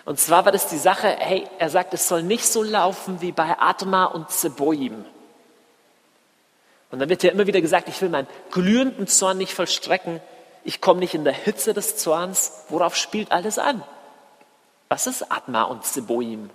[0.06, 3.32] Und zwar war das die Sache, hey, er sagt, es soll nicht so laufen wie
[3.32, 5.04] bei Atma und Zeboim.
[6.92, 10.22] Und dann wird ja immer wieder gesagt, ich will meinen glühenden Zorn nicht vollstrecken.
[10.64, 12.66] Ich komme nicht in der Hitze des Zorns.
[12.70, 13.84] Worauf spielt alles an?
[14.90, 16.52] Was ist Atma und Zeboim?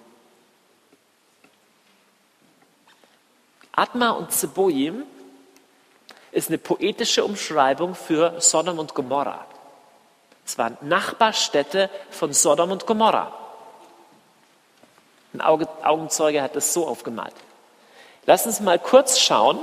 [3.72, 5.04] Atma und Zeboim
[6.30, 9.44] ist eine poetische Umschreibung für Sodom und Gomorra.
[10.46, 13.39] Es waren Nachbarstädte von Sodom und Gomorra.
[15.32, 17.34] Ein Augenzeuge hat das so aufgemalt.
[18.26, 19.58] Lass uns mal kurz schauen,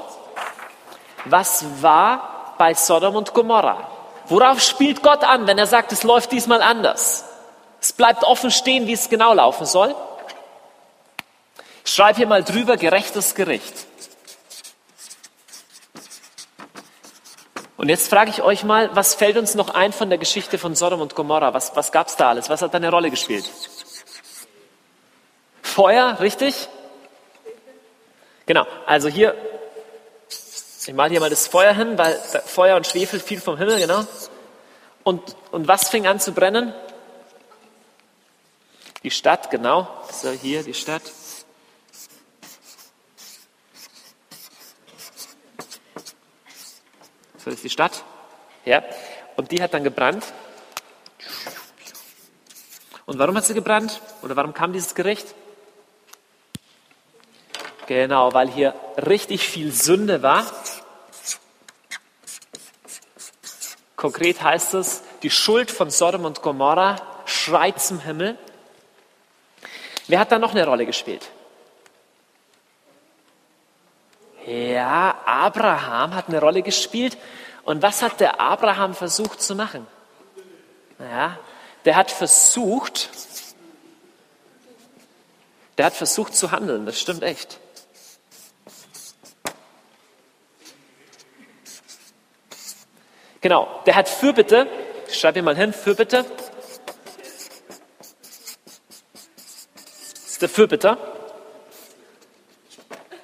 [1.26, 3.90] was war bei Sodom und Gomorra.
[4.28, 7.26] Worauf spielt Gott an, wenn er sagt, es läuft diesmal anders?
[7.82, 9.96] Es bleibt offen stehen, wie es genau laufen soll.
[11.86, 13.86] Ich schreibe hier mal drüber gerechtes Gericht.
[17.78, 20.76] Und jetzt frage ich euch mal, was fällt uns noch ein von der Geschichte von
[20.76, 21.54] Sodom und Gomorra?
[21.54, 22.50] Was, was gab es da alles?
[22.50, 23.46] Was hat da eine Rolle gespielt?
[25.78, 26.70] Feuer, richtig?
[28.48, 29.36] Genau, also hier,
[30.88, 34.04] ich male hier mal das Feuer hin, weil Feuer und Schwefel fiel vom Himmel, genau.
[35.04, 36.74] Und, und was fing an zu brennen?
[39.04, 39.88] Die Stadt, genau.
[40.12, 41.04] So, hier die Stadt.
[47.38, 48.04] So ist die Stadt.
[48.66, 48.84] Ja.
[49.36, 50.26] Und die hat dann gebrannt.
[53.06, 54.02] Und warum hat sie gebrannt?
[54.24, 55.36] Oder warum kam dieses Gericht?
[57.88, 60.46] Genau, weil hier richtig viel Sünde war.
[63.96, 68.38] Konkret heißt es, die Schuld von Sodom und Gomorra schreit zum Himmel.
[70.08, 71.32] Wer hat da noch eine Rolle gespielt?
[74.46, 77.18] Ja, Abraham hat eine Rolle gespielt.
[77.64, 79.88] Und was hat der Abraham versucht zu machen?
[81.00, 81.38] Ja,
[81.86, 83.10] der hat versucht,
[85.78, 87.60] der hat versucht zu handeln, das stimmt echt.
[93.42, 94.68] Genau, der hat Fürbitte,
[95.08, 96.26] ich schreibe hier mal hin, Fürbitte.
[100.14, 100.98] Das ist der Fürbitter.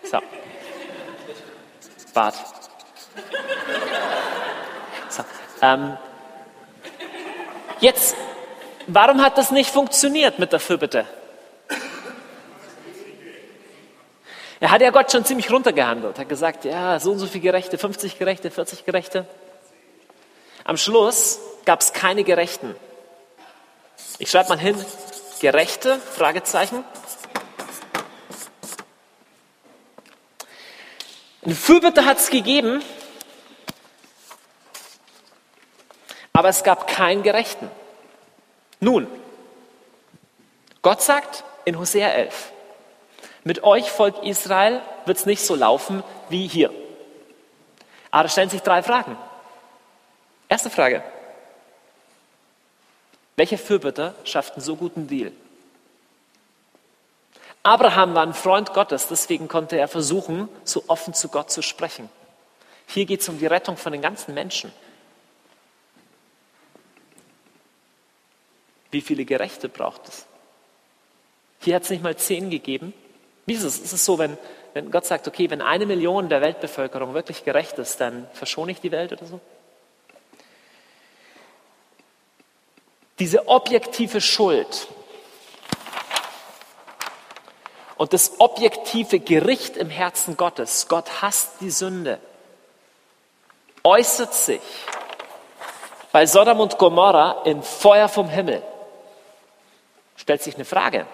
[0.04, 0.20] So.
[2.14, 2.36] Bart.
[5.10, 5.24] So.
[5.62, 5.98] Ähm.
[7.80, 8.16] Jetzt,
[8.88, 11.06] warum hat das nicht funktioniert mit der Fürbitte?
[14.60, 16.18] Er hat ja Gott schon ziemlich runtergehandelt.
[16.18, 19.26] Er hat gesagt, ja, so und so viele Gerechte, 50 Gerechte, 40 Gerechte.
[20.64, 22.76] Am Schluss gab es keine Gerechten.
[24.20, 24.84] Ich schreibe mal hin,
[25.40, 26.86] Gerechte, Fragezeichen.
[31.44, 32.82] Eine Fürbitte hat es gegeben,
[36.32, 37.70] aber es gab keinen Gerechten.
[38.80, 39.08] Nun,
[40.82, 42.54] Gott sagt in Hosea 11,
[43.44, 46.72] mit euch, Volk Israel, wird es nicht so laufen wie hier.
[48.12, 49.18] Aber da stellen sich drei Fragen.
[50.54, 51.02] Erste Frage.
[53.38, 55.32] Welcher Fürbitter schafft einen so guten Deal?
[57.64, 62.08] Abraham war ein Freund Gottes, deswegen konnte er versuchen, so offen zu Gott zu sprechen.
[62.86, 64.72] Hier geht es um die Rettung von den ganzen Menschen.
[68.92, 70.28] Wie viele Gerechte braucht es?
[71.62, 72.94] Hier hat es nicht mal zehn gegeben.
[73.48, 73.80] Wie ist es?
[73.80, 74.38] Ist es so, wenn,
[74.76, 78.82] wenn Gott sagt, okay, wenn eine Million der Weltbevölkerung wirklich gerecht ist, dann verschone ich
[78.82, 79.42] die Welt oder so?
[83.20, 84.88] Diese objektive Schuld
[87.98, 92.20] und das objektive Gericht im Herzen Gottes, Gott hasst die Sünde,
[93.84, 94.62] äußert sich
[96.12, 98.64] bei Sodom und Gomorra in Feuer vom Himmel.
[100.16, 101.08] Stellt sich eine Frage.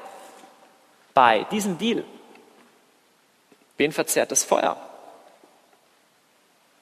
[1.13, 2.03] Bei diesem Deal,
[3.77, 4.77] wen verzehrt das Feuer?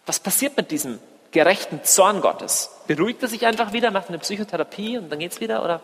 [0.05, 0.99] Was passiert mit diesem
[1.31, 2.69] gerechten Zorn Gottes?
[2.87, 5.63] Beruhigt er sich einfach wieder, macht eine Psychotherapie und dann geht es wieder?
[5.63, 5.81] Oder?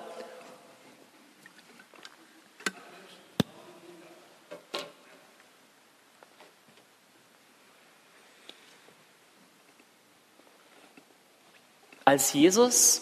[12.05, 13.01] Als Jesus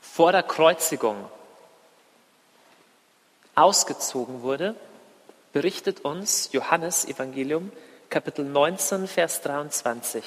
[0.00, 1.28] vor der Kreuzigung
[3.54, 4.74] ausgezogen wurde,
[5.52, 7.70] berichtet uns Johannes Evangelium
[8.08, 10.24] Kapitel 19, Vers 23.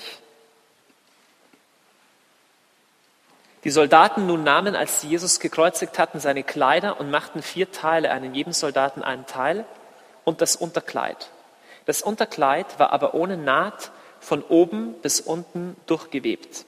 [3.64, 8.12] Die Soldaten nun nahmen, als sie Jesus gekreuzigt hatten, seine Kleider und machten vier Teile,
[8.12, 9.66] einen jedem Soldaten einen Teil
[10.24, 11.32] und das Unterkleid.
[11.86, 16.66] Das Unterkleid war aber ohne Naht von oben bis unten durchgewebt.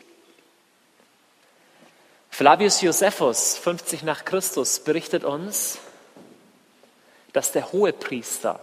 [2.32, 5.80] Flavius Josephus, 50 nach Christus, berichtet uns,
[7.38, 8.60] dass der Hohepriester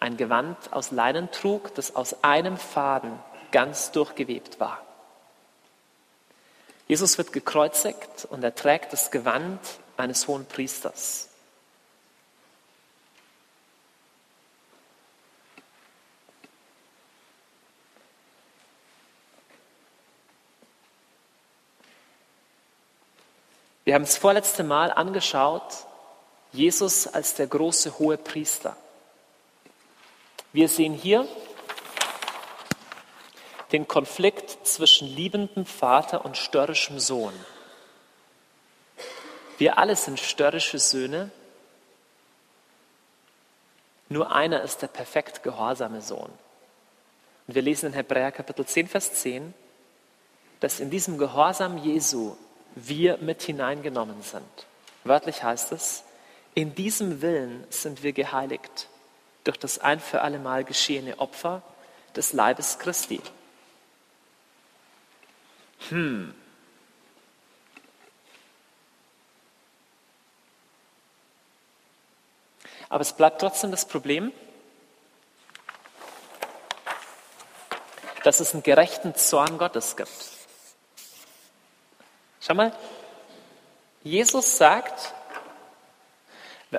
[0.00, 3.16] ein Gewand aus Leinen trug, das aus einem Faden
[3.52, 4.84] ganz durchgewebt war.
[6.88, 9.60] Jesus wird gekreuzigt und er trägt das Gewand
[9.96, 11.28] eines hohen Priesters.
[23.84, 25.86] Wir haben es vorletzte Mal angeschaut,
[26.56, 28.76] Jesus als der große hohe Priester.
[30.52, 31.28] Wir sehen hier
[33.72, 37.34] den Konflikt zwischen liebendem Vater und störrischem Sohn.
[39.58, 41.30] Wir alle sind störrische Söhne,
[44.08, 46.30] nur einer ist der perfekt gehorsame Sohn.
[47.46, 49.52] Und wir lesen in Hebräer Kapitel 10, Vers 10,
[50.60, 52.36] dass in diesem Gehorsam Jesu
[52.74, 54.66] wir mit hineingenommen sind.
[55.04, 56.04] Wörtlich heißt es,
[56.56, 58.88] in diesem Willen sind wir geheiligt
[59.44, 61.60] durch das ein für allemal geschehene Opfer
[62.16, 63.20] des Leibes Christi.
[65.90, 66.34] Hm.
[72.88, 74.32] Aber es bleibt trotzdem das Problem,
[78.24, 80.30] dass es einen gerechten Zorn Gottes gibt.
[82.40, 82.74] Schau mal,
[84.02, 85.12] Jesus sagt,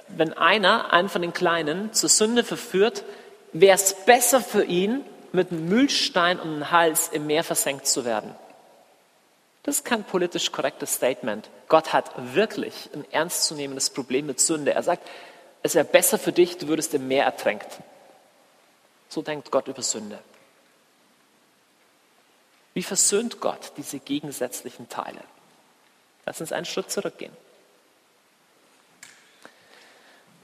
[0.07, 3.03] wenn einer, einen von den Kleinen, zur Sünde verführt,
[3.53, 8.05] wäre es besser für ihn, mit einem Mühlstein um den Hals im Meer versenkt zu
[8.05, 8.33] werden.
[9.63, 11.49] Das ist kein politisch korrektes Statement.
[11.67, 14.73] Gott hat wirklich ein ernstzunehmendes Problem mit Sünde.
[14.73, 15.07] Er sagt,
[15.61, 17.67] es wäre besser für dich, du würdest im Meer ertränkt.
[19.09, 20.19] So denkt Gott über Sünde.
[22.73, 25.19] Wie versöhnt Gott diese gegensätzlichen Teile?
[26.25, 27.35] Lass uns einen Schritt zurückgehen.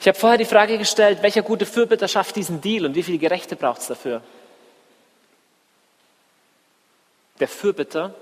[0.03, 3.19] Ich habe vorher die Frage gestellt, welcher gute Fürbitter schafft diesen Deal und wie viele
[3.19, 4.21] Gerechte braucht es dafür?
[7.39, 8.13] Der Fürbitter,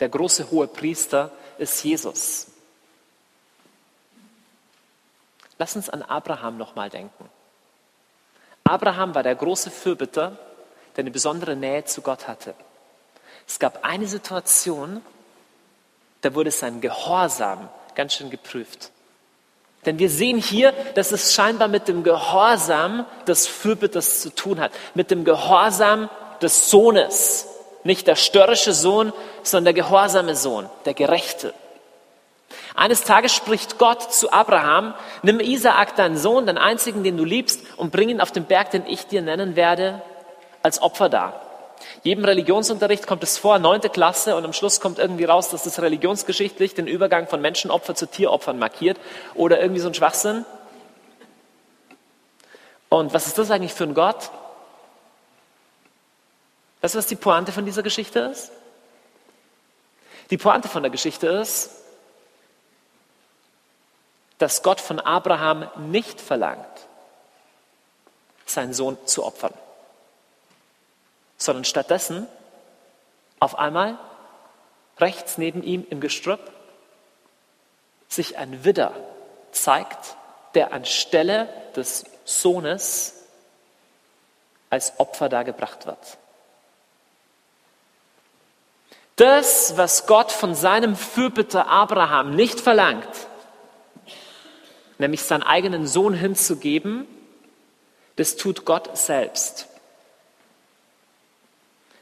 [0.00, 2.46] der große hohe Priester, ist Jesus.
[5.58, 7.28] Lass uns an Abraham nochmal denken.
[8.64, 10.38] Abraham war der große Fürbitter,
[10.96, 12.54] der eine besondere Nähe zu Gott hatte.
[13.46, 15.02] Es gab eine Situation,
[16.22, 18.93] da wurde sein Gehorsam ganz schön geprüft.
[19.86, 24.72] Denn wir sehen hier, dass es scheinbar mit dem Gehorsam des Fürbitters zu tun hat,
[24.94, 26.08] mit dem Gehorsam
[26.40, 27.48] des Sohnes.
[27.84, 29.12] Nicht der störrische Sohn,
[29.42, 31.52] sondern der gehorsame Sohn, der Gerechte.
[32.74, 37.60] Eines Tages spricht Gott zu Abraham, nimm Isaak, deinen Sohn, den einzigen, den du liebst,
[37.76, 40.02] und bring ihn auf den Berg, den ich dir nennen werde,
[40.62, 41.40] als Opfer dar.
[42.02, 45.80] Jedem Religionsunterricht kommt es vor, neunte Klasse, und am Schluss kommt irgendwie raus, dass das
[45.80, 48.98] religionsgeschichtlich den Übergang von Menschenopfer zu Tieropfern markiert
[49.34, 50.44] oder irgendwie so ein Schwachsinn.
[52.88, 54.30] Und was ist das eigentlich für ein Gott?
[56.80, 58.52] Weißt du, was die Pointe von dieser Geschichte ist?
[60.30, 61.70] Die Pointe von der Geschichte ist,
[64.38, 66.66] dass Gott von Abraham nicht verlangt,
[68.46, 69.54] seinen Sohn zu opfern,
[71.44, 72.26] sondern stattdessen
[73.38, 73.98] auf einmal
[74.98, 76.40] rechts neben ihm im Gestrüpp
[78.08, 78.92] sich ein Widder
[79.52, 80.16] zeigt,
[80.54, 83.24] der anstelle des Sohnes
[84.70, 86.18] als Opfer dargebracht wird.
[89.16, 93.08] Das, was Gott von seinem Fürbitter Abraham nicht verlangt,
[94.98, 97.06] nämlich seinen eigenen Sohn hinzugeben,
[98.16, 99.68] das tut Gott selbst.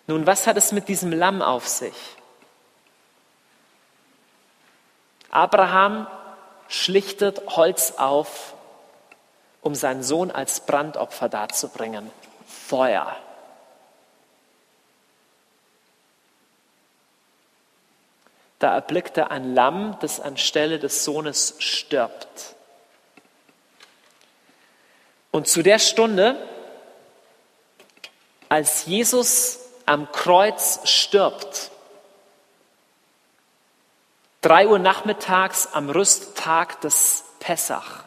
[0.06, 1.94] Nun, was hat es mit diesem Lamm auf sich?
[5.30, 6.06] Abraham
[6.68, 8.54] schlichtet Holz auf,
[9.60, 12.10] um seinen Sohn als Brandopfer darzubringen.
[12.46, 13.16] Feuer.
[18.58, 22.54] Da erblickt er ein Lamm, das anstelle des Sohnes stirbt.
[25.30, 26.36] Und zu der Stunde,
[28.48, 31.70] als Jesus am Kreuz stirbt,
[34.40, 38.04] drei Uhr nachmittags am Rüsttag des Pessach,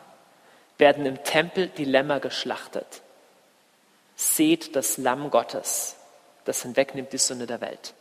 [0.77, 3.01] werden im Tempel die Lämmer geschlachtet.
[4.15, 5.95] Seht das Lamm Gottes,
[6.45, 7.93] das hinwegnimmt die Sünde der Welt.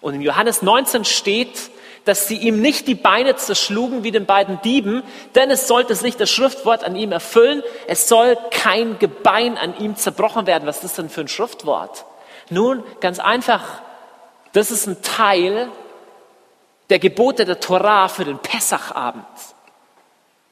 [0.00, 1.70] Und in Johannes 19 steht,
[2.04, 5.04] dass sie ihm nicht die Beine zerschlugen wie den beiden Dieben,
[5.36, 7.62] denn es sollte sich das Schriftwort an ihm erfüllen.
[7.86, 10.66] Es soll kein Gebein an ihm zerbrochen werden.
[10.66, 12.04] Was ist denn für ein Schriftwort?
[12.52, 13.80] Nun, ganz einfach,
[14.52, 15.70] das ist ein Teil
[16.90, 19.24] der Gebote der Torah für den Pessachabend.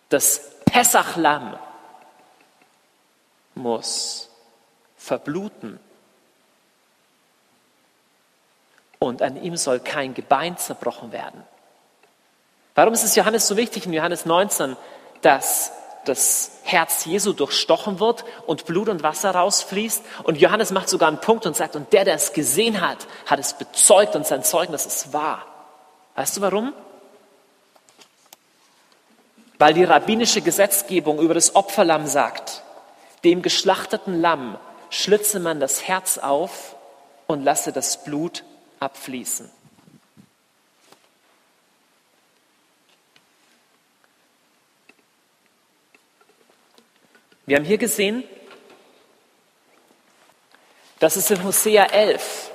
[0.09, 1.59] Das Pessachlamm
[3.55, 4.31] muss
[4.97, 5.79] verbluten
[8.99, 11.45] und an ihm soll kein Gebein zerbrochen werden.
[12.75, 14.75] Warum ist es Johannes so wichtig in Johannes 19,
[15.21, 15.73] dass
[16.05, 20.03] das Herz Jesu durchstochen wird und Blut und Wasser rausfließt?
[20.25, 23.39] Und Johannes macht sogar einen Punkt und sagt, und der, der es gesehen hat, hat
[23.39, 25.45] es bezeugt und sein Zeugnis ist wahr.
[26.15, 26.73] Weißt du warum?
[29.59, 32.63] Weil die rabbinische Gesetzgebung über das Opferlamm sagt,
[33.25, 36.75] dem geschlachteten Lamm schlitze man das Herz auf
[37.27, 38.43] und lasse das Blut
[38.81, 39.51] abfließen.
[47.47, 48.24] Wir haben hier gesehen,
[50.99, 52.51] dass es in Hosea 11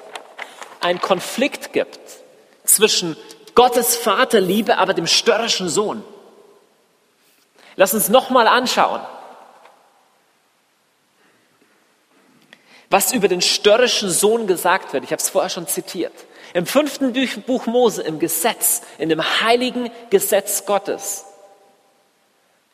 [0.79, 1.99] einen Konflikt gibt
[2.63, 3.17] zwischen
[3.55, 6.03] Gottes Vaterliebe, aber dem störrischen Sohn.
[7.75, 9.01] Lass uns nochmal anschauen,
[12.89, 15.03] was über den störrischen Sohn gesagt wird.
[15.03, 16.13] Ich habe es vorher schon zitiert.
[16.53, 17.11] Im fünften
[17.41, 21.25] Buch Mose, im Gesetz, in dem heiligen Gesetz Gottes,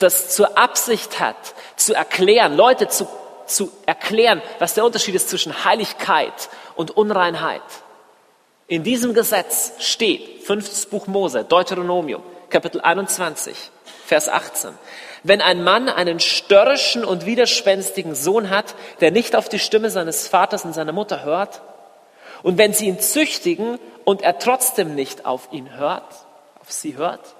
[0.01, 1.35] das zur Absicht hat,
[1.75, 3.07] zu erklären, Leute zu,
[3.45, 7.61] zu erklären, was der Unterschied ist zwischen Heiligkeit und Unreinheit.
[8.67, 13.55] In diesem Gesetz steht, fünftes Buch Mose, Deuteronomium, Kapitel 21,
[14.05, 14.71] Vers 18.
[15.23, 20.27] Wenn ein Mann einen störrischen und widerspenstigen Sohn hat, der nicht auf die Stimme seines
[20.27, 21.61] Vaters und seiner Mutter hört,
[22.43, 26.07] und wenn sie ihn züchtigen und er trotzdem nicht auf ihn hört,
[26.59, 27.35] auf sie hört,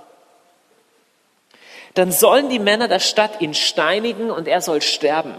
[1.94, 5.36] dann sollen die Männer der Stadt ihn steinigen und er soll sterben.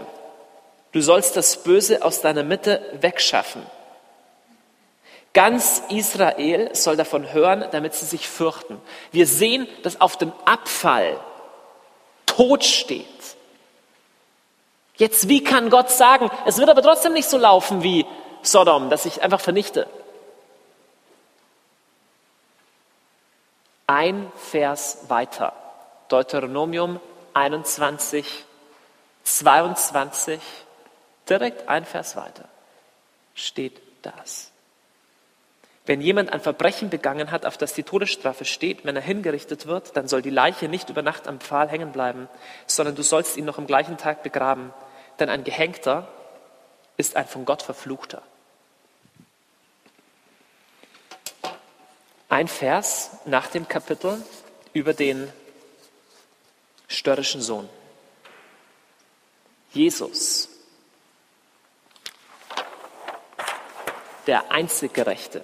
[0.91, 3.65] Du sollst das Böse aus deiner Mitte wegschaffen.
[5.33, 8.79] Ganz Israel soll davon hören, damit sie sich fürchten.
[9.11, 11.19] Wir sehen, dass auf dem Abfall
[12.27, 13.07] Tod steht.
[14.97, 18.05] Jetzt, wie kann Gott sagen, es wird aber trotzdem nicht so laufen wie
[18.43, 19.87] Sodom, dass ich einfach vernichte?
[23.87, 25.53] Ein Vers weiter.
[26.13, 26.99] Deuteronomium
[27.33, 28.45] 21,
[29.23, 30.39] 22,
[31.27, 32.47] direkt ein Vers weiter,
[33.33, 34.51] steht das.
[35.87, 39.97] Wenn jemand ein Verbrechen begangen hat, auf das die Todesstrafe steht, wenn er hingerichtet wird,
[39.97, 42.29] dann soll die Leiche nicht über Nacht am Pfahl hängen bleiben,
[42.67, 44.71] sondern du sollst ihn noch am gleichen Tag begraben.
[45.17, 46.07] Denn ein Gehängter
[46.95, 48.21] ist ein von Gott verfluchter.
[52.29, 54.23] Ein Vers nach dem Kapitel
[54.73, 55.33] über den
[56.93, 57.67] störrischen Sohn.
[59.73, 60.49] Jesus,
[64.27, 65.43] der einzig Gerechte,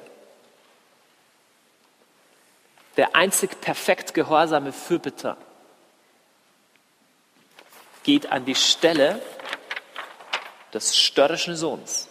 [2.95, 5.37] der einzig perfekt gehorsame Fürbitter,
[8.03, 9.21] geht an die Stelle
[10.73, 12.07] des störrischen Sohns,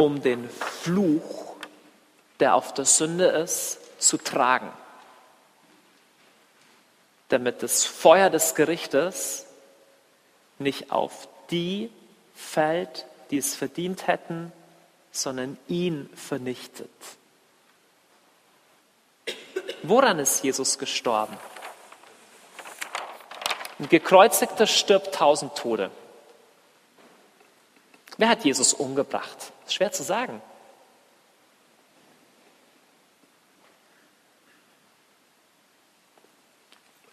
[0.00, 1.56] um den Fluch,
[2.40, 4.72] der auf der Sünde ist, zu tragen
[7.28, 9.46] damit das Feuer des Gerichtes
[10.58, 11.90] nicht auf die
[12.34, 14.52] fällt, die es verdient hätten,
[15.10, 16.90] sondern ihn vernichtet.
[19.82, 21.36] Woran ist Jesus gestorben?
[23.78, 25.90] Ein gekreuzigter stirbt tausend Tode.
[28.16, 29.52] Wer hat Jesus umgebracht?
[29.68, 30.40] Schwer zu sagen.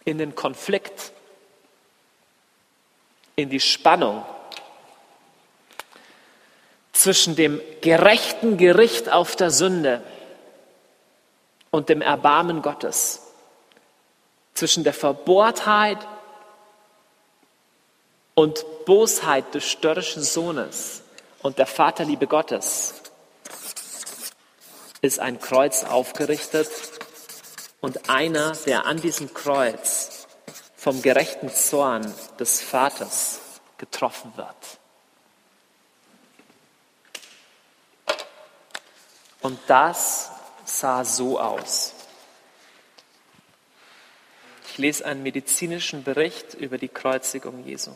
[0.04, 1.12] In den Konflikt,
[3.36, 4.24] in die Spannung
[6.92, 10.02] zwischen dem gerechten Gericht auf der Sünde
[11.70, 13.20] und dem Erbarmen Gottes,
[14.54, 15.98] zwischen der Verbohrtheit
[18.34, 21.02] und Bosheit des störrischen Sohnes
[21.42, 22.94] und der Vaterliebe Gottes
[25.00, 26.70] ist ein Kreuz aufgerichtet
[27.84, 30.26] und einer, der an diesem Kreuz
[30.74, 33.40] vom gerechten Zorn des Vaters
[33.76, 34.56] getroffen wird.
[39.42, 40.30] Und das
[40.64, 41.92] sah so aus.
[44.70, 47.90] Ich lese einen medizinischen Bericht über die Kreuzigung Jesu.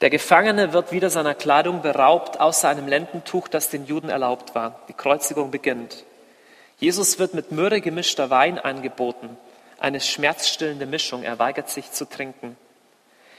[0.00, 4.80] Der Gefangene wird wieder seiner Kleidung beraubt, außer einem Lendentuch, das den Juden erlaubt war.
[4.88, 6.04] Die Kreuzigung beginnt.
[6.80, 9.36] Jesus wird mit Myrrhe gemischter Wein angeboten,
[9.78, 12.56] eine schmerzstillende Mischung, er weigert sich zu trinken.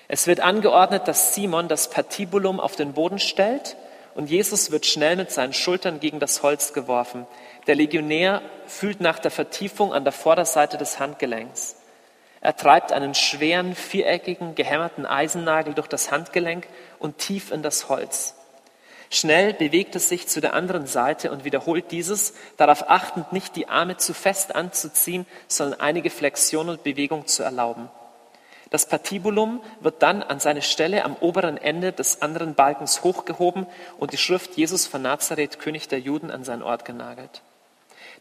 [0.08, 3.78] Es wird angeordnet, dass Simon das Patibulum auf den Boden stellt
[4.14, 7.26] und Jesus wird schnell mit seinen Schultern gegen das Holz geworfen.
[7.66, 11.78] Der Legionär fühlt nach der Vertiefung an der Vorderseite des Handgelenks.
[12.42, 16.68] Er treibt einen schweren, viereckigen, gehämmerten Eisennagel durch das Handgelenk
[17.00, 18.36] und tief in das Holz.
[19.14, 23.68] Schnell bewegt es sich zu der anderen Seite und wiederholt dieses, darauf achtend, nicht die
[23.68, 27.90] Arme zu fest anzuziehen, sondern einige Flexion und Bewegung zu erlauben.
[28.70, 33.68] Das Patibulum wird dann an seine Stelle am oberen Ende des anderen Balkens hochgehoben
[34.00, 37.42] und die Schrift Jesus von Nazareth, König der Juden, an seinen Ort genagelt.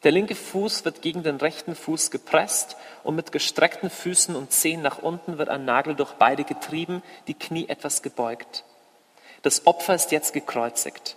[0.02, 4.82] Der linke Fuß wird gegen den rechten Fuß gepresst und mit gestreckten Füßen und Zehen
[4.82, 8.64] nach unten wird ein Nagel durch beide getrieben, die Knie etwas gebeugt.
[9.42, 11.16] Das Opfer ist jetzt gekreuzigt.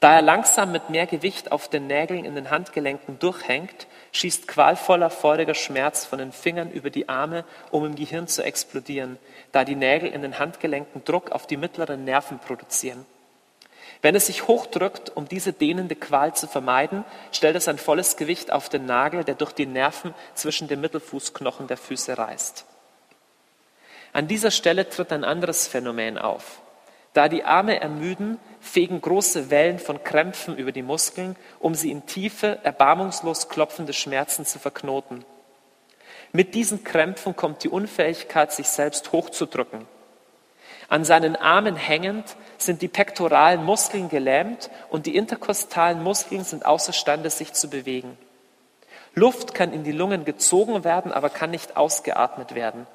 [0.00, 5.10] Da er langsam mit mehr Gewicht auf den Nägeln in den Handgelenken durchhängt, schießt qualvoller,
[5.10, 9.18] feuriger Schmerz von den Fingern über die Arme, um im Gehirn zu explodieren,
[9.52, 13.04] da die Nägel in den Handgelenken Druck auf die mittleren Nerven produzieren.
[14.00, 18.50] Wenn es sich hochdrückt, um diese dehnende Qual zu vermeiden, stellt es ein volles Gewicht
[18.50, 22.64] auf den Nagel, der durch die Nerven zwischen den Mittelfußknochen der Füße reißt.
[24.14, 26.62] An dieser Stelle tritt ein anderes Phänomen auf.
[27.12, 32.06] Da die Arme ermüden, fegen große Wellen von Krämpfen über die Muskeln, um sie in
[32.06, 35.24] tiefe, erbarmungslos klopfende Schmerzen zu verknoten.
[36.32, 39.86] Mit diesen Krämpfen kommt die Unfähigkeit, sich selbst hochzudrücken.
[40.88, 47.30] An seinen Armen hängend sind die pektoralen Muskeln gelähmt und die interkostalen Muskeln sind außerstande,
[47.30, 48.16] sich zu bewegen.
[49.14, 52.86] Luft kann in die Lungen gezogen werden, aber kann nicht ausgeatmet werden.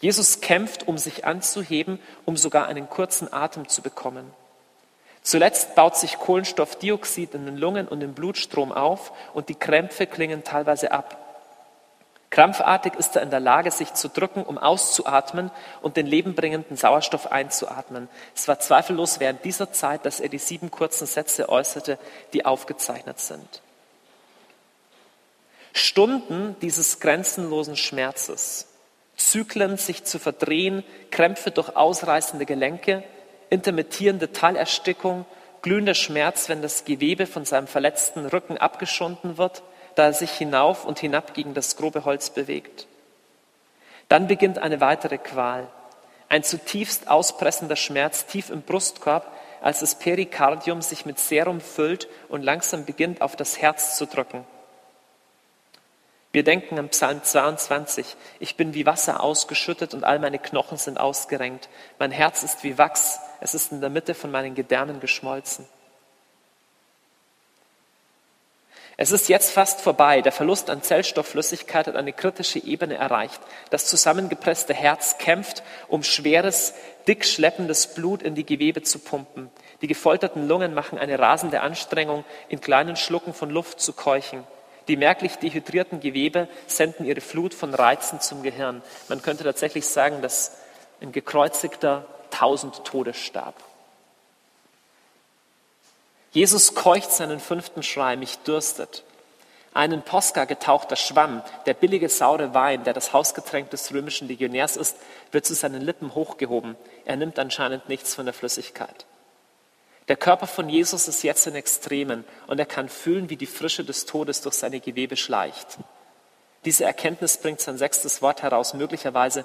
[0.00, 4.32] Jesus kämpft, um sich anzuheben, um sogar einen kurzen Atem zu bekommen.
[5.22, 10.44] Zuletzt baut sich Kohlenstoffdioxid in den Lungen und im Blutstrom auf und die Krämpfe klingen
[10.44, 11.24] teilweise ab.
[12.30, 17.32] Krampfartig ist er in der Lage, sich zu drücken, um auszuatmen und den lebenbringenden Sauerstoff
[17.32, 18.08] einzuatmen.
[18.34, 21.98] Es war zweifellos während dieser Zeit, dass er die sieben kurzen Sätze äußerte,
[22.34, 23.62] die aufgezeichnet sind.
[25.72, 28.67] Stunden dieses grenzenlosen Schmerzes,
[29.18, 33.02] Zyklen sich zu verdrehen, Krämpfe durch ausreißende Gelenke,
[33.50, 35.26] intermittierende Teilerstickung,
[35.60, 39.62] glühender Schmerz, wenn das Gewebe von seinem verletzten Rücken abgeschunden wird,
[39.96, 42.86] da er sich hinauf und hinab gegen das grobe Holz bewegt.
[44.08, 45.66] Dann beginnt eine weitere Qual,
[46.28, 52.42] ein zutiefst auspressender Schmerz tief im Brustkorb, als das Perikardium sich mit Serum füllt und
[52.42, 54.44] langsam beginnt auf das Herz zu drücken.
[56.32, 58.16] Wir denken an Psalm 22.
[58.38, 61.68] Ich bin wie Wasser ausgeschüttet und all meine Knochen sind ausgerenkt.
[61.98, 63.20] Mein Herz ist wie Wachs.
[63.40, 65.66] Es ist in der Mitte von meinen Gedärmen geschmolzen.
[69.00, 70.22] Es ist jetzt fast vorbei.
[70.22, 73.40] Der Verlust an Zellstoffflüssigkeit hat eine kritische Ebene erreicht.
[73.70, 76.74] Das zusammengepresste Herz kämpft, um schweres,
[77.06, 79.50] dick schleppendes Blut in die Gewebe zu pumpen.
[79.82, 84.44] Die gefolterten Lungen machen eine rasende Anstrengung, in kleinen Schlucken von Luft zu keuchen.
[84.88, 88.82] Die merklich dehydrierten Gewebe senden ihre Flut von Reizen zum Gehirn.
[89.08, 90.56] Man könnte tatsächlich sagen, dass
[91.00, 93.54] ein gekreuzigter tausend Tode starb.
[96.32, 99.04] Jesus keucht seinen fünften Schrei, mich dürstet.
[99.74, 104.76] Ein in Posca getauchter Schwamm, der billige saure Wein, der das Hausgetränk des römischen Legionärs
[104.76, 104.96] ist,
[105.30, 106.76] wird zu seinen Lippen hochgehoben.
[107.04, 109.06] Er nimmt anscheinend nichts von der Flüssigkeit.
[110.08, 113.84] Der Körper von Jesus ist jetzt in Extremen und er kann fühlen, wie die Frische
[113.84, 115.78] des Todes durch seine Gewebe schleicht.
[116.64, 119.44] Diese Erkenntnis bringt sein sechstes Wort heraus, möglicherweise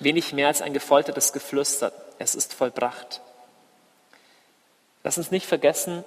[0.00, 1.92] wenig mehr als ein gefoltertes Geflüster.
[2.18, 3.20] Es ist vollbracht.
[5.02, 6.04] Lass uns nicht vergessen,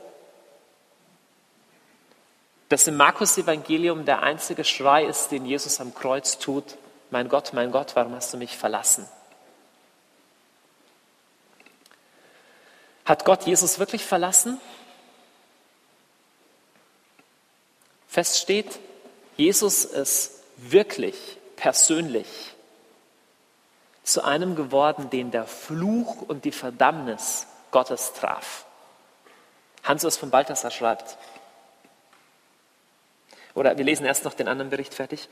[2.69, 6.75] dass im Markus-Evangelium der einzige Schrei ist, den Jesus am Kreuz tut.
[7.11, 9.07] Mein Gott, mein Gott, warum hast du mich verlassen?
[13.05, 14.59] Hat Gott Jesus wirklich verlassen?
[18.07, 18.79] Fest steht,
[19.37, 21.15] Jesus ist wirklich
[21.55, 22.27] persönlich
[24.03, 28.65] zu einem geworden, den der Fluch und die Verdammnis Gottes traf.
[29.83, 31.17] Hans von Balthasar schreibt,
[33.55, 35.29] oder wir lesen erst noch den anderen Bericht fertig.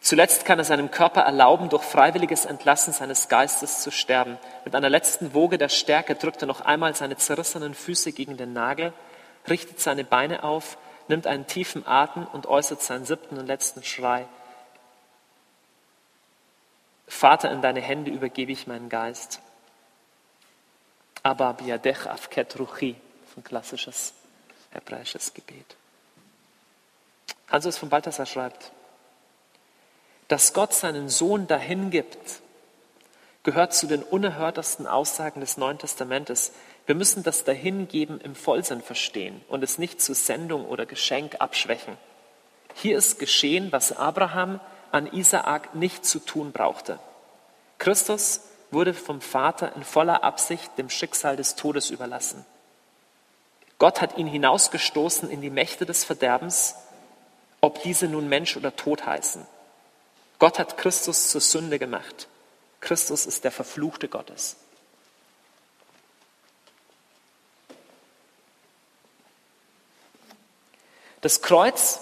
[0.00, 4.38] Zuletzt kann er seinem Körper erlauben, durch freiwilliges Entlassen seines Geistes zu sterben.
[4.64, 8.54] Mit einer letzten Woge der Stärke drückt er noch einmal seine zerrissenen Füße gegen den
[8.54, 8.94] Nagel,
[9.48, 10.78] richtet seine Beine auf,
[11.08, 14.26] nimmt einen tiefen Atem und äußert seinen siebten und letzten Schrei.
[17.06, 19.40] Vater, in deine Hände übergebe ich meinen Geist.
[21.22, 22.96] Aber biadech afket ruchi,
[23.36, 24.14] ein klassisches
[24.70, 25.76] hebräisches Gebet.
[27.48, 28.72] Hansus von Balthasar schreibt,
[30.30, 32.40] dass Gott seinen Sohn dahin gibt,
[33.42, 36.52] gehört zu den unerhörtesten Aussagen des Neuen Testamentes.
[36.86, 41.96] Wir müssen das Dahingeben im Vollsinn verstehen und es nicht zu Sendung oder Geschenk abschwächen.
[42.74, 44.60] Hier ist geschehen, was Abraham
[44.92, 47.00] an Isaak nicht zu tun brauchte.
[47.78, 52.46] Christus wurde vom Vater in voller Absicht dem Schicksal des Todes überlassen.
[53.80, 56.76] Gott hat ihn hinausgestoßen in die Mächte des Verderbens,
[57.60, 59.44] ob diese nun Mensch oder Tod heißen.
[60.40, 62.26] Gott hat Christus zur Sünde gemacht.
[62.80, 64.56] Christus ist der Verfluchte Gottes.
[71.20, 72.00] Das Kreuz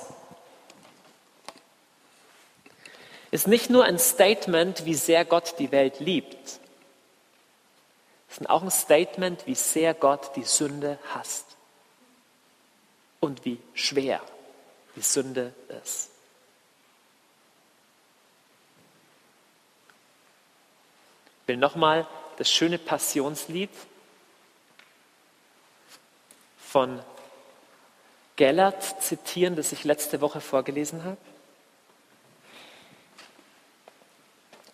[3.33, 6.61] ist nicht nur ein Statement, wie sehr Gott die Welt liebt.
[8.31, 11.57] Es ist auch ein Statement, wie sehr Gott die Sünde hasst
[13.19, 14.23] und wie schwer
[14.95, 16.08] die Sünde ist.
[21.49, 23.71] Will nochmal das schöne Passionslied
[26.59, 27.01] von
[28.37, 31.17] Gellert zitieren, das ich letzte Woche vorgelesen habe.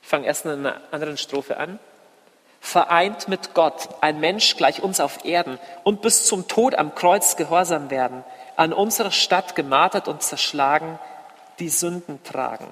[0.03, 1.79] Ich fange erst in einer anderen Strophe an.
[2.61, 7.37] Vereint mit Gott, ein Mensch gleich uns auf Erden und bis zum Tod am Kreuz
[7.37, 8.25] gehorsam werden,
[8.57, 10.99] an unserer Stadt gemartert und zerschlagen,
[11.59, 12.67] die Sünden tragen.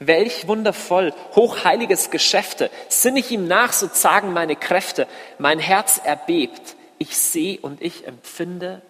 [0.00, 2.70] Welch wundervoll, hochheiliges Geschäfte.
[2.88, 5.06] Sinn ich ihm nach, so zagen meine Kräfte.
[5.38, 6.74] Mein Herz erbebt.
[6.96, 8.80] Ich sehe und ich empfinde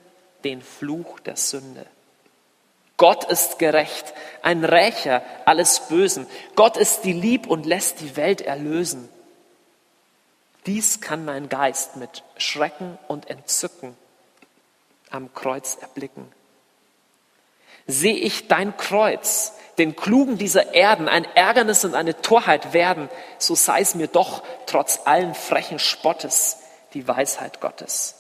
[0.45, 1.85] den Fluch der Sünde.
[2.97, 6.27] Gott ist gerecht, ein Rächer alles Bösen.
[6.55, 9.09] Gott ist die Lieb und lässt die Welt erlösen.
[10.67, 13.97] Dies kann mein Geist mit Schrecken und Entzücken
[15.11, 16.31] am Kreuz erblicken.
[17.91, 23.55] Sehe ich dein Kreuz, den Klugen dieser Erden, ein Ärgernis und eine Torheit werden, so
[23.55, 26.59] sei es mir doch trotz allen frechen Spottes
[26.95, 28.17] die Weisheit Gottes.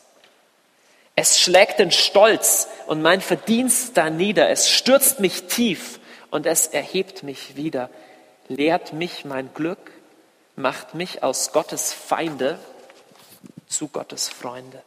[1.16, 4.48] Es schlägt den Stolz und mein Verdienst da nieder.
[4.48, 6.00] Es stürzt mich tief
[6.30, 7.90] und es erhebt mich wieder.
[8.48, 9.92] Lehrt mich mein Glück,
[10.56, 12.58] macht mich aus Gottes Feinde
[13.68, 14.82] zu Gottes Freunde.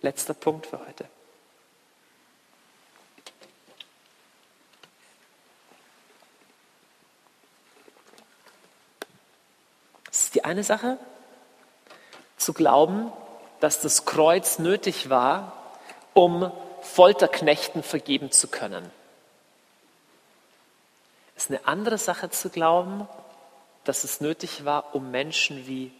[0.00, 1.04] Letzter Punkt für heute.
[10.18, 10.98] Das ist die eine Sache,
[12.38, 13.12] zu glauben,
[13.60, 15.70] dass das Kreuz nötig war,
[16.12, 16.50] um
[16.82, 18.90] Folterknechten vergeben zu können.
[21.36, 23.06] Es ist eine andere Sache zu glauben,
[23.84, 25.92] dass es nötig war, um Menschen wie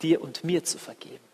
[0.00, 1.24] dir und mir zu vergeben.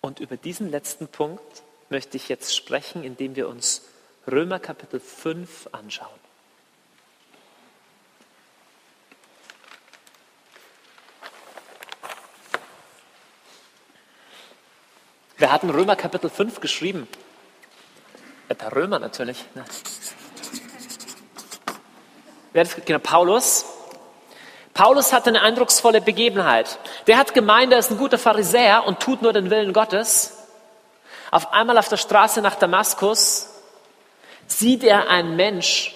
[0.00, 3.82] Und über diesen letzten Punkt möchte ich jetzt sprechen, indem wir uns
[4.26, 6.27] Römer Kapitel 5 anschauen.
[15.38, 17.06] Wer hat in Römer Kapitel 5 geschrieben?
[18.50, 19.44] Der Römer natürlich.
[19.54, 19.64] Ne?
[22.52, 23.64] Wer hat, genau, Paulus.
[24.74, 26.80] Paulus hatte eine eindrucksvolle Begebenheit.
[27.06, 30.38] Der hat gemeint, er ist ein guter Pharisäer und tut nur den Willen Gottes.
[31.30, 33.48] Auf einmal auf der Straße nach Damaskus
[34.48, 35.94] sieht er einen Mensch,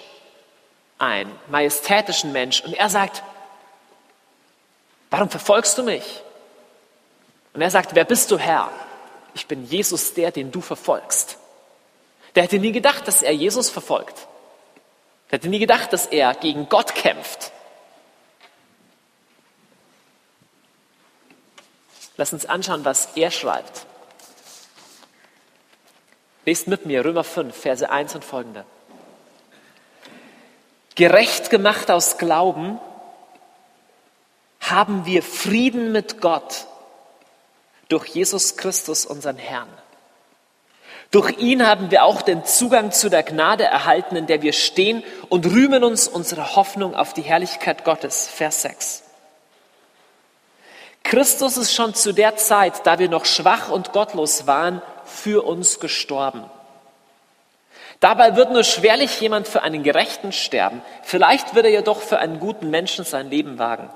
[0.99, 3.23] einen majestätischen Mensch, und er sagt,
[5.09, 6.21] warum verfolgst du mich?
[7.53, 8.69] Und er sagt, wer bist du Herr?
[9.33, 11.37] Ich bin Jesus der, den du verfolgst.
[12.35, 14.27] Der hätte nie gedacht, dass er Jesus verfolgt.
[15.29, 17.51] Der hätte nie gedacht, dass er gegen Gott kämpft.
[22.17, 23.85] Lass uns anschauen, was er schreibt.
[26.45, 28.65] Lest mit mir Römer 5, Verse 1 und folgende.
[30.95, 32.79] Gerecht gemacht aus Glauben
[34.59, 36.67] haben wir Frieden mit Gott
[37.89, 39.69] durch Jesus Christus, unseren Herrn.
[41.11, 45.03] Durch ihn haben wir auch den Zugang zu der Gnade erhalten, in der wir stehen
[45.29, 48.27] und rühmen uns unsere Hoffnung auf die Herrlichkeit Gottes.
[48.27, 49.03] Vers 6.
[51.03, 55.79] Christus ist schon zu der Zeit, da wir noch schwach und gottlos waren, für uns
[55.79, 56.45] gestorben.
[57.99, 60.81] Dabei wird nur schwerlich jemand für einen Gerechten sterben.
[61.03, 63.89] Vielleicht wird er jedoch für einen guten Menschen sein Leben wagen.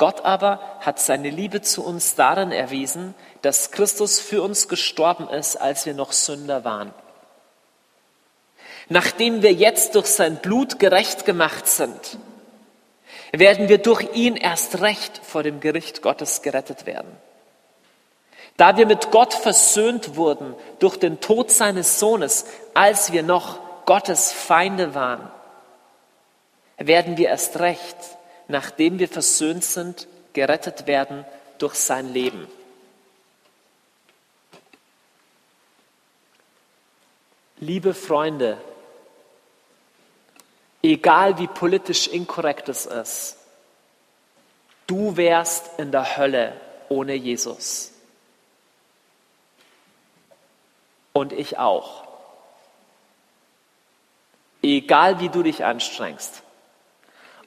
[0.00, 5.56] Gott aber hat seine Liebe zu uns darin erwiesen, dass Christus für uns gestorben ist,
[5.56, 6.94] als wir noch Sünder waren.
[8.88, 12.16] Nachdem wir jetzt durch sein Blut gerecht gemacht sind,
[13.32, 17.14] werden wir durch ihn erst recht vor dem Gericht Gottes gerettet werden.
[18.56, 24.32] Da wir mit Gott versöhnt wurden durch den Tod seines Sohnes, als wir noch Gottes
[24.32, 25.30] Feinde waren,
[26.78, 27.96] werden wir erst recht
[28.50, 31.24] nachdem wir versöhnt sind, gerettet werden
[31.58, 32.46] durch sein Leben.
[37.58, 38.58] Liebe Freunde,
[40.82, 43.36] egal wie politisch inkorrekt es ist,
[44.86, 47.92] du wärst in der Hölle ohne Jesus.
[51.12, 52.08] Und ich auch.
[54.62, 56.42] Egal wie du dich anstrengst.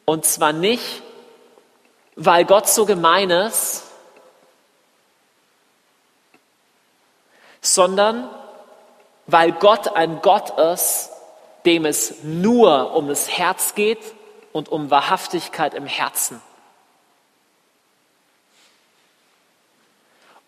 [0.06, 1.02] Und zwar nicht,
[2.16, 3.84] weil Gott so gemein ist,
[7.62, 8.30] sondern
[9.26, 11.10] weil Gott ein Gott ist,
[11.66, 14.02] dem es nur um das Herz geht
[14.52, 16.42] und um Wahrhaftigkeit im Herzen.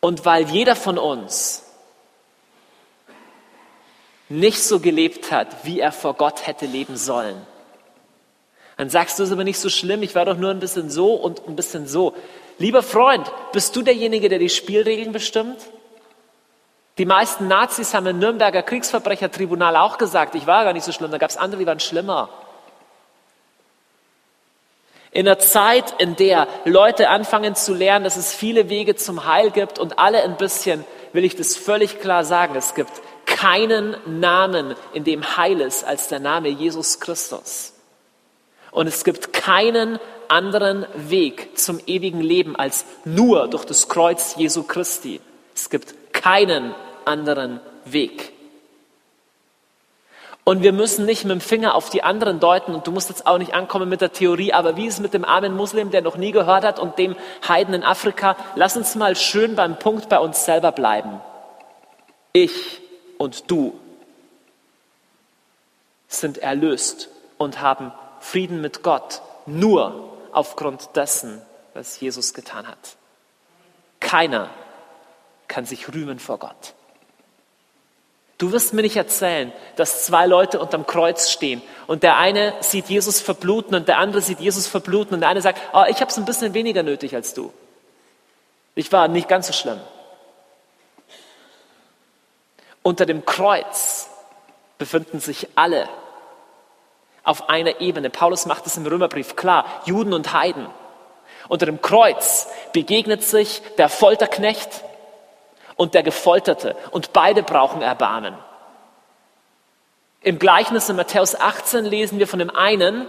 [0.02, 1.64] Und weil jeder von uns
[4.28, 7.48] nicht so gelebt hat, wie er vor Gott hätte leben sollen.
[8.78, 11.14] Dann sagst du es aber nicht so schlimm, ich war doch nur ein bisschen so
[11.14, 12.14] und ein bisschen so.
[12.58, 15.58] Lieber Freund, bist du derjenige, der die Spielregeln bestimmt?
[16.98, 21.12] Die meisten Nazis haben im Nürnberger Kriegsverbrechertribunal auch gesagt, ich war gar nicht so schlimm,
[21.12, 22.30] da gab es andere, die waren schlimmer.
[25.12, 29.52] In einer Zeit, in der Leute anfangen zu lernen, dass es viele Wege zum Heil
[29.52, 32.56] gibt und alle ein bisschen will ich das völlig klar sagen.
[32.56, 32.92] Es gibt
[33.26, 37.75] keinen Namen, in dem Heil ist, als der Name Jesus Christus.
[38.76, 44.64] Und es gibt keinen anderen Weg zum ewigen Leben als nur durch das Kreuz Jesu
[44.64, 45.22] Christi.
[45.56, 48.34] Es gibt keinen anderen Weg.
[50.44, 53.26] Und wir müssen nicht mit dem Finger auf die anderen deuten und du musst jetzt
[53.26, 56.02] auch nicht ankommen mit der Theorie, aber wie ist es mit dem armen Muslim, der
[56.02, 57.16] noch nie gehört hat und dem
[57.48, 58.36] Heiden in Afrika?
[58.56, 61.22] Lass uns mal schön beim Punkt bei uns selber bleiben.
[62.34, 62.82] Ich
[63.18, 63.80] und du
[66.10, 67.08] sind erlöst
[67.38, 67.94] und haben
[68.26, 71.42] Frieden mit Gott nur aufgrund dessen,
[71.76, 72.98] was Jesus getan hat.
[74.00, 74.50] Keiner
[75.48, 76.74] kann sich rühmen vor Gott.
[78.40, 82.88] Du wirst mir nicht erzählen, dass zwei Leute unterm Kreuz stehen und der eine sieht
[82.88, 86.10] Jesus verbluten und der andere sieht Jesus verbluten und der eine sagt, oh, ich habe
[86.10, 87.54] es ein bisschen weniger nötig als du.
[88.74, 89.80] Ich war nicht ganz so schlimm.
[92.82, 94.10] Unter dem Kreuz
[94.80, 95.88] befinden sich alle
[97.26, 98.10] auf einer Ebene.
[98.10, 100.68] Paulus macht es im Römerbrief klar, Juden und Heiden.
[101.48, 104.84] Unter dem Kreuz begegnet sich der Folterknecht
[105.76, 108.36] und der Gefolterte und beide brauchen Erbarmen.
[110.22, 113.06] Im Gleichnis in Matthäus 18 lesen wir von dem einen,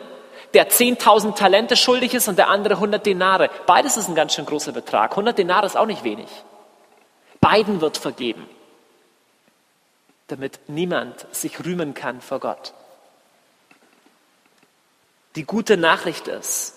[0.53, 3.51] der 10.000 Talente schuldig ist und der andere 100 Denare.
[3.67, 5.13] Beides ist ein ganz schön großer Betrag.
[5.13, 6.29] 100 Denare ist auch nicht wenig.
[7.41, 8.47] Beiden wird vergeben
[10.29, 12.75] damit niemand sich rühmen kann vor Gott.
[15.37, 16.75] Die gute Nachricht ist,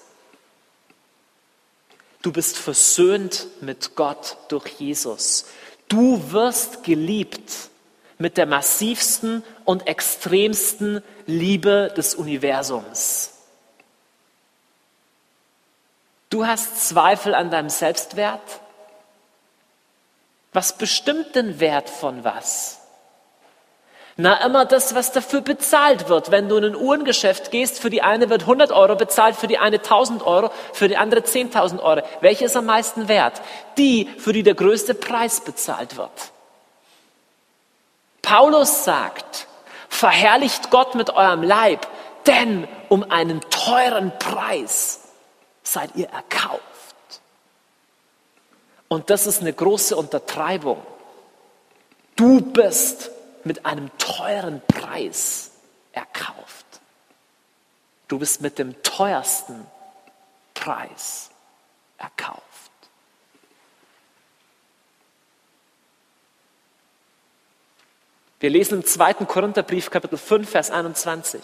[2.21, 5.45] du bist versöhnt mit Gott durch Jesus.
[5.87, 7.69] Du wirst geliebt
[8.17, 13.33] mit der massivsten und extremsten Liebe des Universums.
[16.29, 18.59] Du hast Zweifel an deinem Selbstwert?
[20.51, 22.78] Was bestimmt den Wert von was?
[24.21, 26.29] Na, immer das, was dafür bezahlt wird.
[26.29, 29.57] Wenn du in ein Uhrengeschäft gehst, für die eine wird 100 Euro bezahlt, für die
[29.57, 32.01] eine 1000 Euro, für die andere 10.000 Euro.
[32.19, 33.41] Welche ist am meisten wert?
[33.77, 36.11] Die, für die der größte Preis bezahlt wird.
[38.21, 39.47] Paulus sagt,
[39.87, 41.87] verherrlicht Gott mit eurem Leib,
[42.27, 44.99] denn um einen teuren Preis
[45.63, 46.59] seid ihr erkauft.
[48.89, 50.81] Und das ist eine große Untertreibung.
[52.17, 53.11] Du bist
[53.49, 55.49] mit einem teuren Preis
[55.91, 56.65] erkauft.
[58.07, 59.65] Du bist mit dem teuersten
[60.53, 61.31] Preis
[61.97, 62.43] erkauft.
[68.39, 69.15] Wir lesen im 2.
[69.25, 71.41] Korintherbrief Kapitel 5, Vers 21.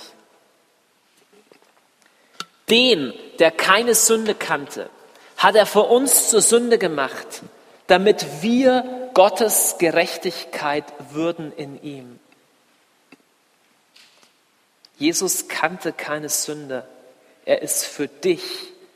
[2.70, 4.92] Den, der keine Sünde kannte,
[5.38, 7.42] hat er vor uns zur Sünde gemacht,
[7.88, 12.20] damit wir Gottes Gerechtigkeit würden in ihm.
[14.98, 16.86] Jesus kannte keine Sünde.
[17.46, 18.44] Er ist für dich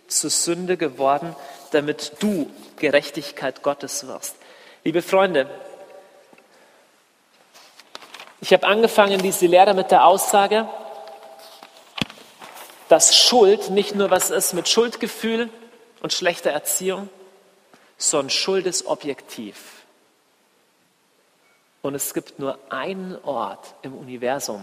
[0.10, 1.36] zur Sünde geworden,
[1.72, 4.36] damit du Gerechtigkeit Gottes wirst.
[4.84, 5.50] Liebe Freunde,
[8.42, 10.68] ich habe angefangen, diese Lehre mit der Aussage,
[12.90, 15.50] dass Schuld nicht nur was ist mit Schuldgefühl
[16.02, 17.08] und schlechter Erziehung,
[17.98, 19.79] sondern Schuld ist objektiv.
[21.82, 24.62] Und es gibt nur einen Ort im Universum,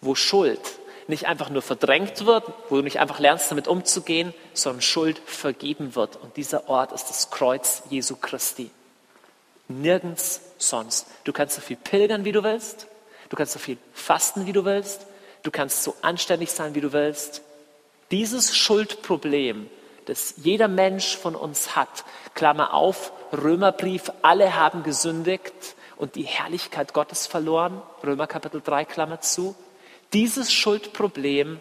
[0.00, 0.60] wo Schuld
[1.06, 5.94] nicht einfach nur verdrängt wird, wo du nicht einfach lernst, damit umzugehen, sondern Schuld vergeben
[5.94, 6.16] wird.
[6.16, 8.70] Und dieser Ort ist das Kreuz Jesu Christi.
[9.68, 11.06] Nirgends sonst.
[11.24, 12.86] Du kannst so viel pilgern, wie du willst.
[13.30, 15.06] Du kannst so viel fasten, wie du willst.
[15.42, 17.42] Du kannst so anständig sein, wie du willst.
[18.10, 19.68] Dieses Schuldproblem
[20.08, 22.04] das jeder Mensch von uns hat.
[22.34, 27.82] Klammer auf, Römerbrief, alle haben gesündigt und die Herrlichkeit Gottes verloren.
[28.04, 29.54] Römer Kapitel 3, Klammer zu.
[30.12, 31.60] Dieses Schuldproblem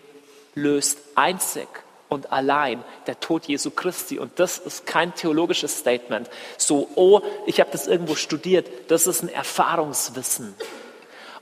[0.53, 1.67] löst einzig
[2.07, 4.19] und allein der Tod Jesu Christi.
[4.19, 6.29] Und das ist kein theologisches Statement.
[6.57, 8.69] So, oh, ich habe das irgendwo studiert.
[8.89, 10.55] Das ist ein Erfahrungswissen.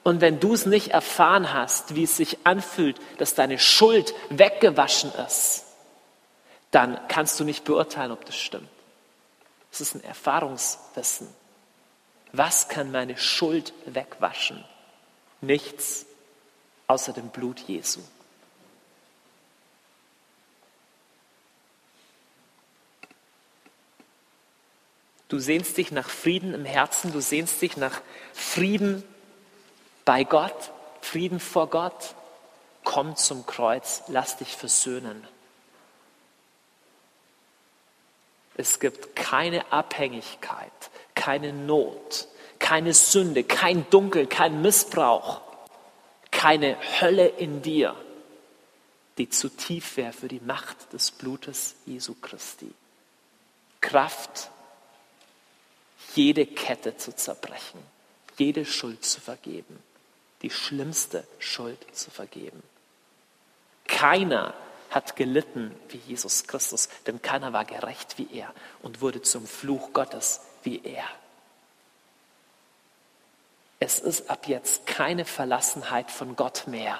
[0.03, 5.11] Und wenn du es nicht erfahren hast, wie es sich anfühlt, dass deine Schuld weggewaschen
[5.27, 5.65] ist,
[6.71, 8.69] dann kannst du nicht beurteilen, ob das stimmt.
[9.71, 11.27] Es ist ein Erfahrungswissen.
[12.37, 14.63] Was kann meine Schuld wegwaschen?
[15.39, 16.05] Nichts
[16.87, 18.01] außer dem Blut Jesu.
[25.29, 28.01] Du sehnst dich nach Frieden im Herzen, du sehnst dich nach
[28.33, 29.03] Frieden
[30.03, 30.71] bei Gott,
[31.01, 32.15] Frieden vor Gott.
[32.83, 35.25] Komm zum Kreuz, lass dich versöhnen.
[38.55, 40.71] Es gibt keine Abhängigkeit,
[41.15, 42.27] keine Not,
[42.59, 45.41] keine Sünde, kein Dunkel, kein Missbrauch,
[46.31, 47.95] keine Hölle in dir,
[49.17, 52.71] die zu tief wäre für die Macht des Blutes Jesu Christi.
[53.81, 54.49] Kraft,
[56.15, 57.79] jede Kette zu zerbrechen,
[58.37, 59.81] jede Schuld zu vergeben,
[60.41, 62.61] die schlimmste Schuld zu vergeben.
[63.87, 64.53] Keiner
[64.89, 69.93] hat gelitten wie Jesus Christus, denn keiner war gerecht wie er und wurde zum Fluch
[69.93, 71.07] Gottes wie er.
[73.79, 76.99] Es ist ab jetzt keine Verlassenheit von Gott mehr,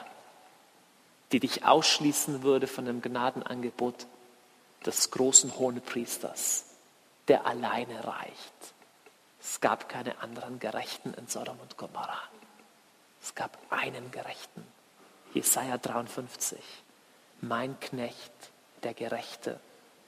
[1.32, 4.06] die dich ausschließen würde von dem Gnadenangebot
[4.86, 6.66] des großen Hohenpriesters,
[7.28, 8.74] der alleine reicht.
[9.40, 12.22] Es gab keine anderen Gerechten in Sodom und Gomorra.
[13.22, 14.66] Es gab einen Gerechten.
[15.34, 16.60] Jesaja 53.
[17.42, 18.32] Mein Knecht,
[18.84, 19.60] der Gerechte,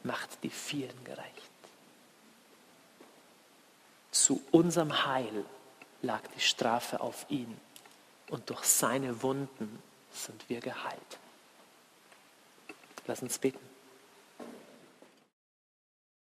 [0.04, 1.47] macht die vielen gerecht.
[4.18, 5.46] Zu unserem Heil
[6.02, 7.56] lag die Strafe auf ihn
[8.32, 11.20] und durch seine Wunden sind wir geheilt.
[13.06, 13.67] Lass uns beten.